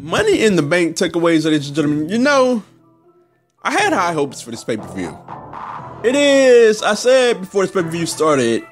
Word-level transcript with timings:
Money 0.00 0.42
in 0.42 0.56
the 0.56 0.62
Bank 0.62 0.96
takeaways, 0.96 1.44
ladies 1.44 1.66
and 1.66 1.76
gentlemen. 1.76 2.08
You 2.08 2.16
know, 2.16 2.62
I 3.62 3.70
had 3.70 3.92
high 3.92 4.14
hopes 4.14 4.40
for 4.40 4.50
this 4.50 4.64
pay 4.64 4.78
per 4.78 4.88
view. 4.94 5.16
It 6.02 6.16
is, 6.16 6.82
I 6.82 6.94
said 6.94 7.40
before 7.40 7.66
this 7.66 7.72
pay 7.74 7.82
per 7.82 7.90
view 7.90 8.06
started, 8.06 8.66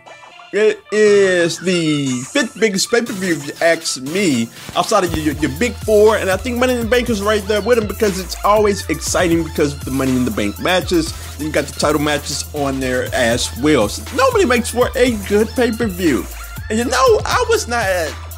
it 0.54 0.83
is 0.91 1.59
the 1.59 2.09
fifth 2.33 2.59
biggest 2.59 2.91
pay 2.91 3.03
per 3.03 3.12
view, 3.12 3.35
if 3.35 3.46
you 3.46 3.53
ask 3.61 4.01
me, 4.01 4.49
outside 4.75 5.04
of 5.04 5.14
your, 5.14 5.35
your, 5.35 5.51
big 5.59 5.75
four. 5.75 6.17
And 6.17 6.30
I 6.30 6.38
think 6.38 6.59
Money 6.59 6.72
in 6.72 6.81
the 6.81 6.87
Bank 6.87 7.10
is 7.10 7.21
right 7.21 7.42
there 7.42 7.60
with 7.60 7.79
them 7.79 7.88
because 7.88 8.19
it's 8.19 8.42
always 8.42 8.88
exciting 8.88 9.45
because 9.45 9.74
of 9.74 9.85
the 9.85 9.90
Money 9.90 10.17
in 10.17 10.24
the 10.24 10.31
Bank 10.31 10.58
matches. 10.58 11.13
You 11.38 11.53
got 11.53 11.67
the 11.67 11.79
title 11.79 12.01
matches 12.01 12.42
on 12.54 12.81
there 12.81 13.15
as 13.15 13.54
well. 13.60 13.90
So 13.90 14.17
nobody 14.17 14.47
makes 14.47 14.71
for 14.71 14.88
a 14.97 15.15
good 15.29 15.49
pay 15.49 15.72
per 15.72 15.88
view. 15.88 16.24
And 16.70 16.79
you 16.79 16.87
know, 16.87 17.20
I 17.27 17.45
was 17.51 17.69
not 17.69 17.84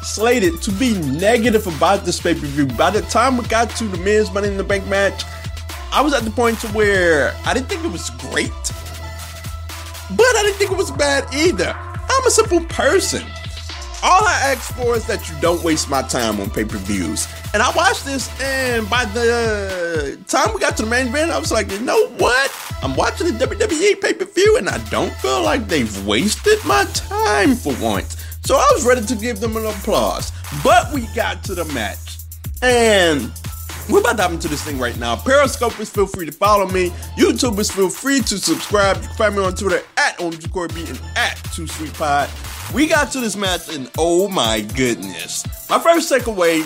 slated 0.01 0.61
to 0.63 0.71
be 0.71 0.97
negative 0.99 1.67
about 1.67 2.05
this 2.05 2.19
pay 2.19 2.33
per 2.33 2.45
view. 2.47 2.65
By 2.65 2.89
the 2.89 3.01
time 3.03 3.37
we 3.37 3.45
got 3.45 3.69
to 3.71 3.83
the 3.85 3.97
men's 3.97 4.31
Money 4.31 4.47
in 4.47 4.57
the 4.57 4.63
Bank 4.63 4.85
match, 4.87 5.23
I 5.91 6.01
was 6.01 6.13
at 6.13 6.23
the 6.23 6.31
point 6.31 6.59
to 6.59 6.67
where 6.69 7.35
I 7.45 7.53
didn't 7.53 7.67
think 7.67 7.83
it 7.83 7.91
was 7.91 8.09
great, 8.11 8.51
but 10.11 10.35
I 10.35 10.43
didn't 10.43 10.57
think 10.57 10.71
it 10.71 10.77
was 10.77 10.91
bad 10.91 11.33
either. 11.33 11.75
I'm 11.75 12.27
a 12.27 12.31
simple 12.31 12.61
person. 12.65 13.23
All 14.03 14.25
I 14.25 14.53
ask 14.55 14.73
for 14.73 14.95
is 14.95 15.05
that 15.05 15.29
you 15.29 15.35
don't 15.41 15.63
waste 15.63 15.87
my 15.87 16.01
time 16.01 16.39
on 16.39 16.49
pay 16.49 16.65
per 16.65 16.77
views. 16.77 17.27
And 17.53 17.61
I 17.61 17.71
watched 17.75 18.03
this, 18.03 18.29
and 18.41 18.89
by 18.89 19.05
the 19.05 20.17
time 20.27 20.53
we 20.53 20.59
got 20.59 20.75
to 20.77 20.83
the 20.83 20.89
main 20.89 21.07
event, 21.07 21.29
I 21.29 21.37
was 21.37 21.51
like, 21.51 21.71
you 21.71 21.79
know 21.79 22.07
what? 22.17 22.51
I'm 22.81 22.95
watching 22.95 23.27
the 23.27 23.45
WWE 23.45 24.01
pay 24.01 24.13
per 24.13 24.25
view, 24.25 24.57
and 24.57 24.67
I 24.67 24.79
don't 24.89 25.13
feel 25.13 25.43
like 25.43 25.67
they've 25.67 26.07
wasted 26.07 26.57
my 26.65 26.85
time 26.85 27.53
for 27.53 27.75
once. 27.75 28.17
So 28.43 28.55
I 28.55 28.67
was 28.73 28.85
ready 28.85 29.05
to 29.05 29.15
give 29.15 29.39
them 29.39 29.55
an 29.57 29.65
applause. 29.65 30.31
But 30.63 30.91
we 30.93 31.07
got 31.15 31.43
to 31.45 31.55
the 31.55 31.65
match. 31.65 32.17
And 32.61 33.31
we're 33.89 33.99
about 33.99 34.17
to 34.17 34.23
hop 34.23 34.31
into 34.31 34.47
this 34.47 34.63
thing 34.63 34.79
right 34.79 34.97
now. 34.97 35.15
Periscopers, 35.15 35.89
feel 35.89 36.07
free 36.07 36.25
to 36.25 36.31
follow 36.31 36.67
me. 36.67 36.89
YouTubers, 37.17 37.71
feel 37.71 37.89
free 37.89 38.19
to 38.21 38.37
subscribe. 38.37 38.97
You 38.97 39.07
can 39.07 39.17
find 39.17 39.35
me 39.35 39.43
on 39.43 39.55
Twitter 39.55 39.81
at 39.97 40.17
OMGCorby 40.17 40.89
and 40.89 41.01
at 41.15 41.35
Too 41.53 41.67
Sweet 41.67 41.93
Pod. 41.93 42.29
We 42.73 42.87
got 42.87 43.11
to 43.11 43.19
this 43.19 43.35
match, 43.35 43.73
and 43.73 43.89
oh 43.97 44.27
my 44.29 44.61
goodness. 44.61 45.45
My 45.69 45.79
first 45.79 46.11
takeaway 46.11 46.61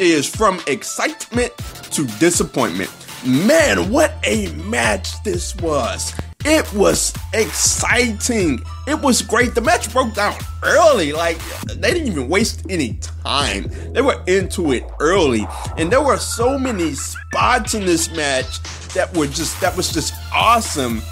is 0.00 0.26
from 0.26 0.60
excitement 0.66 1.52
to 1.92 2.06
disappointment. 2.18 2.90
Man, 3.26 3.90
what 3.90 4.14
a 4.24 4.50
match 4.52 5.22
this 5.22 5.54
was! 5.56 6.14
It 6.44 6.72
was 6.72 7.12
exciting. 7.34 8.62
It 8.86 9.00
was 9.00 9.20
great. 9.20 9.54
The 9.54 9.60
match 9.60 9.92
broke 9.92 10.14
down 10.14 10.34
early. 10.62 11.12
Like, 11.12 11.38
they 11.66 11.92
didn't 11.92 12.08
even 12.08 12.28
waste 12.28 12.64
any 12.70 12.94
time. 13.24 13.70
They 13.92 14.00
were 14.00 14.22
into 14.26 14.72
it 14.72 14.84
early. 15.00 15.46
And 15.76 15.92
there 15.92 16.02
were 16.02 16.16
so 16.16 16.58
many 16.58 16.94
spots 16.94 17.74
in 17.74 17.84
this 17.84 18.10
match 18.14 18.62
that 18.94 19.14
were 19.14 19.26
just, 19.26 19.60
that 19.60 19.76
was 19.76 19.92
just 19.92 20.14
awesome. 20.34 21.02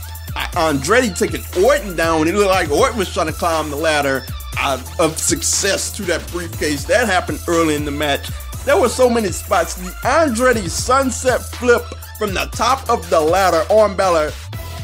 Andrade 0.57 1.15
taking 1.15 1.43
Orton 1.63 1.95
down. 1.95 2.27
It 2.27 2.35
looked 2.35 2.51
like 2.51 2.71
Orton 2.71 2.99
was 2.99 3.13
trying 3.13 3.27
to 3.27 3.33
climb 3.33 3.71
the 3.71 3.77
ladder 3.77 4.25
of 4.99 5.19
success 5.19 5.95
to 5.97 6.03
that 6.05 6.27
briefcase. 6.33 6.85
That 6.85 7.07
happened 7.07 7.41
early 7.49 7.75
in 7.75 7.85
the 7.85 7.91
match. 7.91 8.31
There 8.65 8.81
were 8.81 8.89
so 8.89 9.09
many 9.09 9.29
spots. 9.29 9.75
The 9.75 9.95
Andrade 10.09 10.71
sunset 10.71 11.43
flip 11.43 11.83
from 12.19 12.35
the 12.35 12.47
top 12.53 12.89
of 12.91 13.09
the 13.11 13.21
ladder 13.21 13.65
on 13.71 13.97
Balor 13.97 14.33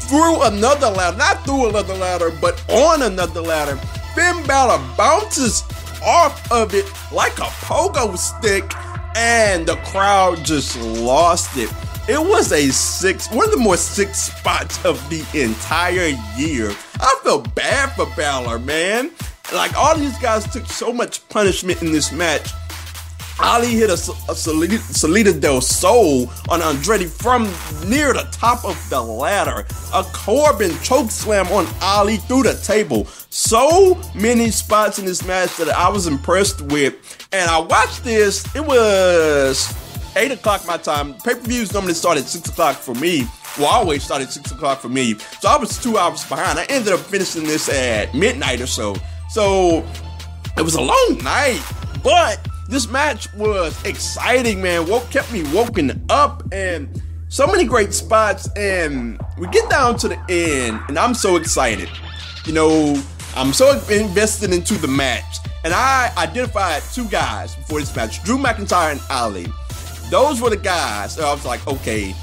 through 0.07 0.43
another 0.43 0.89
ladder, 0.89 1.17
not 1.17 1.43
through 1.45 1.69
another 1.69 1.95
ladder, 1.95 2.31
but 2.41 2.63
on 2.69 3.01
another 3.01 3.41
ladder. 3.41 3.75
Finn 4.13 4.45
Balor 4.45 4.81
bounces 4.95 5.63
off 6.05 6.51
of 6.51 6.73
it 6.73 6.85
like 7.11 7.37
a 7.39 7.49
pogo 7.65 8.17
stick, 8.17 8.71
and 9.15 9.65
the 9.65 9.75
crowd 9.77 10.43
just 10.43 10.79
lost 10.79 11.57
it. 11.57 11.71
It 12.07 12.19
was 12.19 12.51
a 12.51 12.69
six, 12.71 13.31
one 13.31 13.45
of 13.45 13.51
the 13.51 13.57
more 13.57 13.77
six 13.77 14.19
spots 14.19 14.83
of 14.85 14.97
the 15.09 15.25
entire 15.33 16.15
year. 16.37 16.71
I 16.99 17.19
felt 17.23 17.53
bad 17.55 17.93
for 17.95 18.05
Balor, 18.15 18.59
man. 18.59 19.11
Like 19.53 19.75
all 19.75 19.97
these 19.97 20.17
guys 20.19 20.51
took 20.51 20.65
so 20.65 20.93
much 20.93 21.27
punishment 21.29 21.81
in 21.81 21.91
this 21.91 22.11
match 22.11 22.51
Ali 23.39 23.67
hit 23.67 23.89
a, 23.89 23.93
a 24.29 24.35
Salida, 24.35 25.33
del 25.33 25.61
Sol 25.61 26.29
on 26.49 26.61
Andrade 26.61 27.09
from 27.09 27.43
near 27.87 28.13
the 28.13 28.27
top 28.31 28.63
of 28.63 28.77
the 28.89 29.01
ladder. 29.01 29.65
A 29.93 30.03
Corbin 30.13 30.71
choke 30.81 31.11
slam 31.11 31.47
on 31.47 31.67
Ali 31.81 32.17
through 32.17 32.43
the 32.43 32.55
table. 32.63 33.05
So 33.29 34.01
many 34.15 34.51
spots 34.51 34.99
in 34.99 35.05
this 35.05 35.25
match 35.25 35.55
that 35.57 35.69
I 35.69 35.89
was 35.89 36.07
impressed 36.07 36.61
with. 36.61 36.95
And 37.33 37.49
I 37.49 37.59
watched 37.59 38.03
this, 38.03 38.43
it 38.55 38.65
was 38.65 39.73
8 40.15 40.31
o'clock 40.31 40.65
my 40.65 40.77
time. 40.77 41.13
Pay 41.15 41.35
per 41.35 41.41
views 41.41 41.73
normally 41.73 41.93
start 41.93 42.17
at 42.17 42.25
6 42.25 42.49
o'clock 42.49 42.77
for 42.77 42.95
me. 42.95 43.27
Well, 43.57 43.67
I 43.67 43.75
always 43.75 44.03
start 44.03 44.21
at 44.21 44.31
6 44.31 44.51
o'clock 44.51 44.79
for 44.79 44.89
me. 44.89 45.15
So 45.41 45.49
I 45.49 45.57
was 45.57 45.81
two 45.81 45.97
hours 45.97 46.23
behind. 46.25 46.57
I 46.57 46.65
ended 46.65 46.93
up 46.93 46.99
finishing 46.99 47.43
this 47.43 47.69
at 47.69 48.13
midnight 48.13 48.61
or 48.61 48.67
so. 48.67 48.95
So 49.29 49.85
it 50.57 50.61
was 50.61 50.75
a 50.75 50.81
long 50.81 51.19
night, 51.21 51.61
but 52.01 52.45
this 52.67 52.89
match 52.89 53.31
was 53.33 53.83
exciting, 53.85 54.61
man. 54.61 54.87
Woke 54.87 55.09
kept 55.11 55.31
me 55.31 55.43
woken 55.53 56.05
up 56.09 56.43
and 56.51 57.01
so 57.29 57.45
many 57.47 57.65
great 57.65 57.93
spots. 57.93 58.49
And 58.55 59.19
we 59.37 59.47
get 59.47 59.69
down 59.69 59.97
to 59.97 60.07
the 60.07 60.19
end, 60.29 60.79
and 60.87 60.97
I'm 60.97 61.13
so 61.13 61.35
excited. 61.35 61.89
You 62.45 62.53
know, 62.53 63.01
I'm 63.35 63.53
so 63.53 63.71
invested 63.89 64.53
into 64.53 64.75
the 64.75 64.87
match. 64.87 65.39
And 65.63 65.73
I 65.73 66.11
identified 66.17 66.83
two 66.93 67.07
guys 67.09 67.55
before 67.55 67.79
this 67.79 67.95
match 67.95 68.23
Drew 68.23 68.37
McIntyre 68.37 68.91
and 68.91 69.01
Ali. 69.09 69.47
Those 70.11 70.39
were 70.39 70.51
the 70.51 70.57
guys. 70.57 71.19
I 71.19 71.33
was 71.33 71.45
like, 71.45 71.65
okay, 71.67 72.13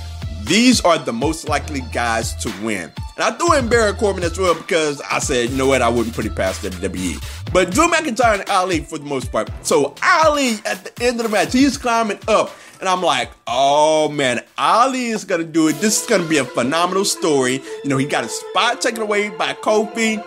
these 0.44 0.80
are 0.82 0.98
the 0.98 1.12
most 1.12 1.48
likely 1.48 1.82
guys 1.92 2.34
to 2.36 2.52
win. 2.64 2.92
And 3.22 3.32
I 3.32 3.38
threw 3.38 3.56
in 3.56 3.68
Baron 3.68 3.94
Corbin 3.94 4.24
as 4.24 4.36
well 4.36 4.52
because 4.52 5.00
I 5.02 5.20
said, 5.20 5.50
you 5.50 5.56
know 5.56 5.68
what, 5.68 5.80
I 5.80 5.88
wouldn't 5.88 6.12
put 6.12 6.26
it 6.26 6.34
past 6.34 6.62
WWE. 6.62 7.22
But 7.52 7.70
Drew 7.70 7.86
McIntyre 7.86 8.40
and 8.40 8.50
Ali 8.50 8.80
for 8.80 8.98
the 8.98 9.04
most 9.04 9.30
part. 9.30 9.48
So 9.64 9.94
Ali 10.02 10.54
at 10.66 10.82
the 10.82 11.04
end 11.04 11.20
of 11.20 11.26
the 11.26 11.28
match, 11.28 11.52
he's 11.52 11.78
climbing 11.78 12.18
up. 12.26 12.50
And 12.80 12.88
I'm 12.88 13.00
like, 13.00 13.30
oh 13.46 14.08
man, 14.08 14.42
Ali 14.58 15.06
is 15.06 15.24
gonna 15.24 15.44
do 15.44 15.68
it. 15.68 15.74
This 15.74 16.02
is 16.02 16.08
gonna 16.08 16.28
be 16.28 16.38
a 16.38 16.44
phenomenal 16.44 17.04
story. 17.04 17.62
You 17.84 17.90
know, 17.90 17.96
he 17.96 18.06
got 18.06 18.24
a 18.24 18.28
spot 18.28 18.80
taken 18.80 19.02
away 19.02 19.28
by 19.28 19.52
Kofi. 19.52 20.20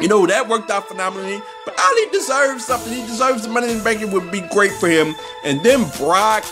You 0.00 0.08
know, 0.08 0.26
that 0.26 0.48
worked 0.48 0.70
out 0.70 0.88
phenomenally. 0.88 1.42
But 1.66 1.78
Ali 1.78 2.10
deserves 2.10 2.64
something. 2.64 2.90
He 2.90 3.02
deserves 3.02 3.42
the 3.42 3.50
money 3.50 3.70
in 3.70 3.78
the 3.78 3.84
bank. 3.84 4.00
It 4.00 4.08
would 4.08 4.32
be 4.32 4.40
great 4.50 4.72
for 4.72 4.88
him. 4.88 5.14
And 5.44 5.62
then 5.62 5.80
Brock 5.98 6.44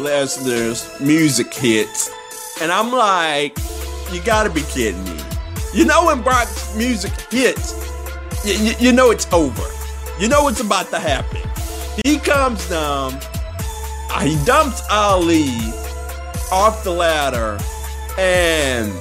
Lesnar's 0.00 0.98
music 1.02 1.52
hits. 1.52 2.10
And 2.62 2.72
I'm 2.72 2.90
like, 2.90 3.58
you 4.14 4.22
gotta 4.22 4.50
be 4.50 4.62
kidding 4.62 5.02
me. 5.04 5.18
You 5.74 5.84
know 5.84 6.06
when 6.06 6.22
Brock's 6.22 6.76
music 6.76 7.12
hits, 7.30 7.74
you, 8.44 8.74
you, 8.78 8.92
know 8.92 9.10
it's 9.10 9.30
over. 9.32 9.62
You 10.18 10.28
know 10.28 10.42
what's 10.42 10.60
about 10.60 10.90
to 10.90 10.98
happen. 10.98 11.40
He 12.04 12.18
comes 12.18 12.68
down, 12.68 13.14
uh, 14.10 14.20
he 14.20 14.42
dumps 14.44 14.82
Ali 14.90 15.48
off 16.50 16.84
the 16.84 16.90
ladder, 16.90 17.58
and 18.18 18.92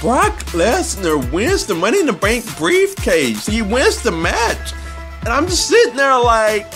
Brock 0.00 0.38
Lesnar 0.52 1.30
wins 1.30 1.66
the 1.66 1.74
Money 1.74 2.00
in 2.00 2.06
the 2.06 2.12
Bank 2.14 2.44
briefcase. 2.56 3.44
He 3.44 3.60
wins 3.60 4.02
the 4.02 4.10
match. 4.10 4.72
And 5.20 5.28
I'm 5.28 5.46
just 5.46 5.68
sitting 5.68 5.96
there 5.96 6.18
like, 6.18 6.72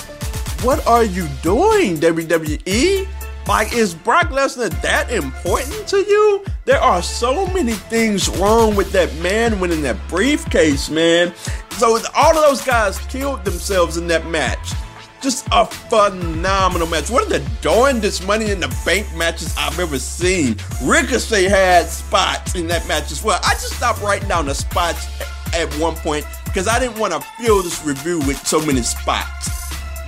what 0.61 0.87
are 0.87 1.05
you 1.05 1.27
doing, 1.43 1.97
WWE? 1.97 3.09
Like, 3.47 3.75
is 3.75 3.95
Brock 3.95 4.31
Lesnar 4.31 4.71
that 4.81 5.11
important 5.11 5.87
to 5.89 5.99
you? 5.99 6.45
There 6.65 6.81
are 6.81 7.03
so 7.03 7.47
many 7.49 7.73
things 7.73 8.29
wrong 8.31 8.75
with 8.75 8.91
that 8.93 9.15
man 9.17 9.61
winning 9.61 9.83
that 9.83 9.97
briefcase, 10.09 10.89
man. 10.89 11.35
So 11.73 11.99
all 12.15 12.37
of 12.37 12.43
those 12.49 12.65
guys 12.65 12.99
killed 12.99 13.45
themselves 13.45 13.99
in 13.99 14.07
that 14.07 14.27
match. 14.29 14.73
Just 15.21 15.47
a 15.53 15.67
phenomenal 15.67 16.87
match. 16.87 17.11
One 17.11 17.23
of 17.23 17.29
the 17.29 17.47
darndest 17.61 18.27
money 18.27 18.51
in 18.51 18.61
the 18.61 18.75
bank 18.85 19.07
matches 19.15 19.55
I've 19.59 19.79
ever 19.79 19.99
seen. 19.99 20.57
Ricochet 20.83 21.45
had 21.45 21.87
spots 21.87 22.55
in 22.55 22.67
that 22.69 22.87
match 22.89 23.11
as 23.13 23.23
well. 23.23 23.41
I 23.43 23.53
just 23.55 23.75
stopped 23.75 24.01
writing 24.01 24.29
down 24.29 24.47
the 24.47 24.55
spots 24.55 25.07
at 25.55 25.73
one 25.75 25.95
point 25.97 26.27
because 26.45 26.67
I 26.67 26.79
didn't 26.79 26.99
want 26.99 27.13
to 27.13 27.21
fill 27.43 27.63
this 27.63 27.85
review 27.85 28.21
with 28.21 28.39
so 28.47 28.65
many 28.65 28.83
spots. 28.83 29.51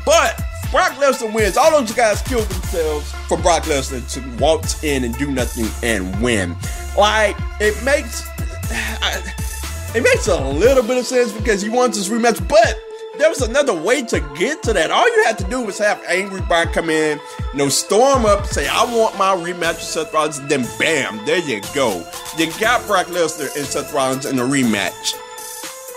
But 0.05 0.41
Brock 0.71 0.93
Lesnar 0.93 1.33
wins. 1.33 1.57
All 1.57 1.71
those 1.71 1.93
guys 1.93 2.23
killed 2.23 2.47
themselves 2.49 3.13
for 3.29 3.39
Brock 3.39 3.65
Lesnar 3.65 4.07
to 4.15 4.43
waltz 4.43 4.83
in 4.83 5.05
and 5.05 5.17
do 5.17 5.31
nothing 5.31 5.67
and 5.83 6.21
win. 6.23 6.57
Like 6.97 7.37
it 7.61 7.83
makes 7.85 8.27
it 9.95 10.03
makes 10.03 10.29
a 10.29 10.41
little 10.49 10.83
bit 10.83 10.99
of 10.99 11.07
sense 11.07 11.33
because 11.33 11.63
he 11.63 11.69
wants 11.69 11.97
this 11.97 12.09
rematch, 12.09 12.47
but 12.49 12.77
there 13.19 13.29
was 13.29 13.43
another 13.43 13.75
way 13.75 14.03
to 14.03 14.21
get 14.37 14.63
to 14.65 14.73
that. 14.73 14.91
All 14.91 15.09
you 15.17 15.25
had 15.25 15.39
to 15.39 15.45
do 15.45 15.63
was 15.63 15.79
have 15.79 16.03
Angry 16.09 16.41
Brock 16.43 16.73
come 16.73 16.91
in, 16.91 17.19
you 17.53 17.59
know, 17.59 17.69
storm 17.69 18.27
up, 18.27 18.47
say, 18.47 18.69
I 18.69 18.85
want 18.85 19.17
my 19.17 19.35
rematch 19.35 19.75
with 19.75 19.83
Seth 19.83 20.13
Rollins, 20.13 20.41
then 20.49 20.67
bam, 20.79 21.25
there 21.25 21.39
you 21.39 21.61
go. 21.75 22.05
You 22.37 22.53
got 22.59 22.87
Brock 22.87 23.07
Lesnar 23.07 23.55
and 23.57 23.67
Seth 23.67 23.93
Rollins 23.93 24.27
in 24.27 24.39
a 24.39 24.43
rematch. 24.43 25.15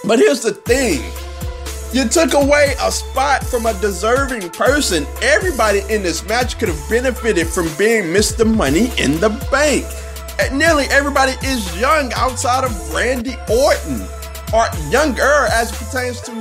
But 0.06 0.20
here's 0.20 0.42
the 0.42 0.54
thing 0.54 1.02
You 1.92 2.08
took 2.08 2.36
away 2.36 2.76
a 2.80 2.92
spot 2.92 3.44
from 3.44 3.66
a 3.66 3.74
deserving 3.82 4.52
person. 4.52 5.08
Everybody 5.24 5.82
in 5.90 6.04
this 6.04 6.24
match 6.28 6.60
could 6.60 6.70
have 6.70 6.90
benefited 6.90 7.48
from 7.48 7.68
being 7.80 8.04
Mr. 8.04 8.46
Money 8.46 8.92
in 9.00 9.20
the 9.20 9.30
Bank. 9.50 9.86
And 10.40 10.60
nearly 10.60 10.86
everybody 10.92 11.32
is 11.46 11.80
young 11.80 12.14
outside 12.14 12.64
of 12.64 12.94
Randy 12.94 13.36
Orton, 13.50 14.08
or 14.54 14.68
younger 14.92 15.48
as 15.52 15.72
it 15.72 15.84
pertains 15.84 16.22
to 16.22 16.32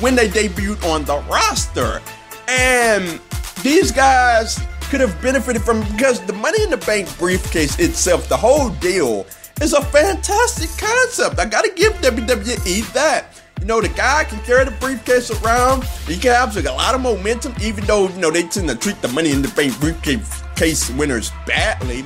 when 0.00 0.16
they 0.16 0.28
debuted 0.28 0.82
on 0.92 1.04
the 1.04 1.18
roster. 1.30 2.02
And 2.48 3.20
these 3.62 3.92
guys 3.92 4.58
could 4.90 5.00
have 5.00 5.20
benefited 5.22 5.62
from 5.62 5.80
because 5.92 6.20
the 6.26 6.32
Money 6.32 6.64
in 6.64 6.70
the 6.70 6.76
Bank 6.78 7.08
briefcase 7.18 7.78
itself, 7.78 8.28
the 8.28 8.36
whole 8.36 8.70
deal, 8.70 9.26
is 9.60 9.74
a 9.74 9.82
fantastic 9.82 10.70
concept. 10.76 11.38
I 11.38 11.44
gotta 11.44 11.70
give 11.74 11.92
WWE 11.94 12.92
that. 12.94 13.37
You 13.60 13.66
know, 13.66 13.80
the 13.80 13.88
guy 13.88 14.24
can 14.24 14.38
carry 14.44 14.64
the 14.64 14.70
briefcase 14.72 15.30
around. 15.42 15.84
He 16.06 16.16
can 16.16 16.32
have 16.32 16.54
like, 16.54 16.66
a 16.66 16.72
lot 16.72 16.94
of 16.94 17.00
momentum, 17.00 17.54
even 17.60 17.84
though, 17.86 18.08
you 18.08 18.18
know, 18.18 18.30
they 18.30 18.44
tend 18.44 18.68
to 18.68 18.74
treat 18.74 19.00
the 19.02 19.08
Money 19.08 19.30
in 19.30 19.42
the 19.42 19.48
Bank 19.48 19.78
briefcase 19.80 20.90
winners 20.90 21.32
badly. 21.46 22.04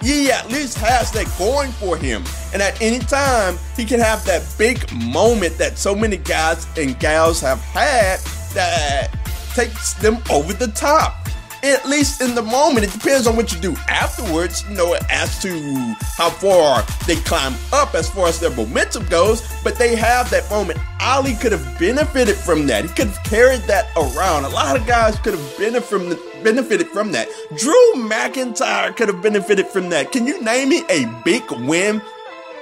He 0.00 0.30
at 0.32 0.48
least 0.50 0.78
has 0.78 1.12
that 1.12 1.32
going 1.38 1.70
for 1.72 1.96
him. 1.96 2.24
And 2.52 2.60
at 2.60 2.80
any 2.82 2.98
time, 2.98 3.56
he 3.76 3.84
can 3.84 4.00
have 4.00 4.24
that 4.26 4.42
big 4.58 4.92
moment 4.92 5.58
that 5.58 5.78
so 5.78 5.94
many 5.94 6.16
guys 6.16 6.66
and 6.76 6.98
gals 6.98 7.40
have 7.40 7.60
had 7.60 8.18
that 8.54 9.08
takes 9.54 9.94
them 9.94 10.18
over 10.30 10.52
the 10.52 10.68
top 10.68 11.28
at 11.62 11.86
least 11.86 12.20
in 12.20 12.34
the 12.34 12.42
moment. 12.42 12.84
It 12.84 12.92
depends 12.92 13.26
on 13.26 13.36
what 13.36 13.52
you 13.52 13.60
do 13.60 13.76
afterwards, 13.88 14.64
you 14.68 14.76
know, 14.76 14.96
as 15.10 15.40
to 15.42 15.94
how 16.16 16.30
far 16.30 16.84
they 17.06 17.16
climb 17.16 17.54
up 17.72 17.94
as 17.94 18.08
far 18.08 18.28
as 18.28 18.40
their 18.40 18.50
momentum 18.50 19.06
goes. 19.06 19.42
But 19.62 19.76
they 19.76 19.96
have 19.96 20.30
that 20.30 20.48
moment. 20.50 20.78
Ali 21.00 21.34
could 21.34 21.52
have 21.52 21.78
benefited 21.78 22.36
from 22.36 22.66
that. 22.66 22.84
He 22.84 22.90
could 22.90 23.08
have 23.08 23.22
carried 23.24 23.62
that 23.62 23.90
around. 23.96 24.44
A 24.44 24.48
lot 24.48 24.78
of 24.78 24.86
guys 24.86 25.18
could 25.18 25.34
have 25.34 25.58
benefited 25.58 25.84
from, 25.84 26.08
the, 26.08 26.16
benefited 26.42 26.88
from 26.88 27.12
that. 27.12 27.28
Drew 27.56 27.92
McIntyre 27.94 28.94
could 28.94 29.08
have 29.08 29.22
benefited 29.22 29.66
from 29.66 29.90
that. 29.90 30.12
Can 30.12 30.26
you 30.26 30.42
name 30.42 30.68
me 30.68 30.84
a 30.88 31.06
big 31.24 31.42
win 31.50 32.00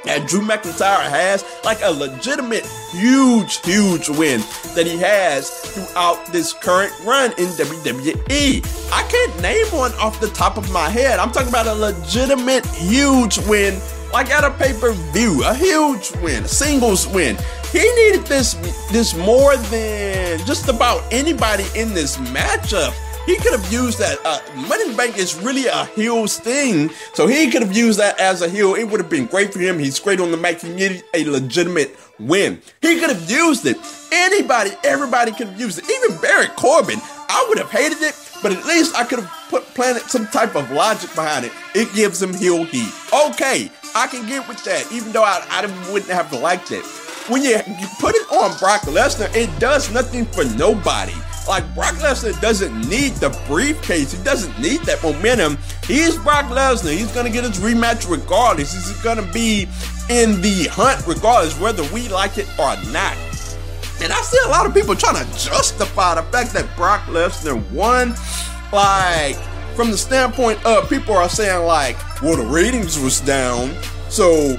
that 0.05 0.27
Drew 0.27 0.41
McIntyre 0.41 1.09
has, 1.09 1.45
like 1.65 1.79
a 1.83 1.91
legitimate, 1.91 2.67
huge, 2.91 3.59
huge 3.65 4.09
win 4.09 4.41
that 4.75 4.87
he 4.87 4.97
has 4.99 5.51
throughout 5.51 6.25
this 6.27 6.53
current 6.53 6.93
run 7.05 7.31
in 7.33 7.49
WWE. 7.49 8.91
I 8.93 9.03
can't 9.09 9.43
name 9.43 9.67
one 9.67 9.93
off 9.95 10.21
the 10.21 10.29
top 10.29 10.57
of 10.57 10.71
my 10.73 10.89
head. 10.89 11.19
I'm 11.19 11.31
talking 11.31 11.49
about 11.49 11.67
a 11.67 11.75
legitimate, 11.75 12.67
huge 12.67 13.39
win, 13.47 13.81
like 14.13 14.31
at 14.31 14.45
a 14.45 14.51
pay 14.51 14.73
per 14.79 14.93
view, 15.13 15.45
a 15.45 15.55
huge 15.55 16.13
win, 16.23 16.45
a 16.45 16.49
singles 16.49 17.07
win. 17.07 17.37
He 17.73 17.89
needed 17.95 18.27
this 18.27 18.55
this 18.91 19.15
more 19.15 19.57
than 19.57 20.45
just 20.47 20.69
about 20.69 21.05
anybody 21.13 21.65
in 21.77 21.95
this 21.95 22.17
matchup. 22.17 22.95
He 23.27 23.37
could 23.37 23.53
have 23.53 23.73
used 23.73 23.99
that. 23.99 24.19
Uh, 24.25 24.41
Money 24.69 24.85
in 24.85 24.91
the 24.93 24.97
Bank 24.97 25.19
is 25.19 25.35
really 25.37 25.67
a 25.67 25.85
heel's 25.87 26.39
thing, 26.39 26.91
so 27.15 27.27
he 27.27 27.51
could 27.51 27.63
have 27.63 27.77
used 27.77 27.99
that 27.99 28.19
as 28.19 28.43
a 28.43 28.49
heel. 28.49 28.75
It 28.75 28.85
would 28.85 29.01
have 29.01 29.11
been 29.11 29.27
great 29.27 29.53
for 29.53 29.61
him. 29.61 29.79
He's 29.79 29.99
great 29.99 30.21
on 30.21 30.31
the 30.31 30.37
mic. 30.37 30.61
He 30.61 30.71
needed 30.71 31.05
a 31.15 31.25
legitimate 31.25 31.97
win. 32.19 32.61
He 32.81 32.99
could 32.99 33.11
have 33.11 33.31
used 33.31 33.67
it. 33.67 33.77
Anybody, 34.13 34.73
everybody 34.85 35.33
could 35.33 35.49
have 35.49 35.61
used 35.61 35.79
it. 35.79 35.85
Even 35.91 36.21
Baron 36.21 36.51
Corbin. 36.57 36.99
I 37.29 37.47
would 37.49 37.59
have 37.59 37.71
hated 37.71 38.03
it, 38.03 38.15
but 38.43 38.53
at 38.53 38.65
least 38.67 38.97
I 38.97 39.05
could 39.05 39.21
have 39.21 39.33
put 39.49 39.63
planted 39.75 40.03
some 40.11 40.27
type 40.27 40.57
of 40.57 40.71
logic 40.73 41.15
behind 41.15 41.45
it. 41.45 41.53
It 41.75 41.95
gives 41.95 42.21
him 42.21 42.35
heel 42.35 42.65
heat. 42.65 42.93
Okay, 43.29 43.71
I 43.95 44.09
can 44.09 44.27
get 44.27 44.49
with 44.49 44.65
that, 44.65 44.91
even 44.91 45.13
though 45.13 45.23
I, 45.23 45.47
I 45.49 45.93
wouldn't 45.93 46.11
have 46.11 46.33
liked 46.33 46.73
it. 46.73 46.85
When 47.29 47.43
you, 47.43 47.51
you 47.51 47.87
put 48.01 48.17
it 48.17 48.33
on 48.33 48.59
Brock 48.59 48.83
Lesnar, 48.83 49.33
it 49.37 49.57
does 49.61 49.93
nothing 49.93 50.25
for 50.27 50.45
nobody. 50.57 51.15
Like 51.49 51.75
Brock 51.75 51.95
Lesnar 51.95 52.39
doesn't 52.41 52.89
need 52.89 53.13
the 53.15 53.31
briefcase. 53.47 54.13
He 54.13 54.23
doesn't 54.23 54.59
need 54.61 54.81
that 54.83 55.03
momentum. 55.03 55.59
He's 55.85 56.17
Brock 56.19 56.47
Lesnar. 56.47 56.97
He's 56.97 57.13
gonna 57.13 57.31
get 57.31 57.45
his 57.45 57.59
rematch 57.59 58.09
regardless. 58.11 58.73
He's 58.73 59.03
gonna 59.03 59.31
be 59.33 59.63
in 60.09 60.41
the 60.41 60.69
hunt 60.71 61.07
regardless, 61.07 61.59
whether 61.59 61.83
we 61.93 62.09
like 62.09 62.39
it 62.39 62.49
or 62.59 62.77
not. 62.93 63.17
And 64.03 64.13
I 64.13 64.21
see 64.23 64.39
a 64.47 64.49
lot 64.49 64.67
of 64.67 64.73
people 64.73 64.95
trying 64.95 65.23
to 65.23 65.31
justify 65.39 66.15
the 66.15 66.23
fact 66.23 66.53
that 66.55 66.75
Brock 66.77 67.03
Lesnar 67.03 67.61
won. 67.71 68.15
Like, 68.73 69.37
from 69.75 69.91
the 69.91 69.99
standpoint 69.99 70.65
of 70.65 70.89
people 70.89 71.15
are 71.15 71.29
saying, 71.29 71.67
like, 71.67 71.97
well, 72.23 72.37
the 72.37 72.47
ratings 72.47 72.99
was 72.99 73.21
down. 73.21 73.75
So 74.09 74.57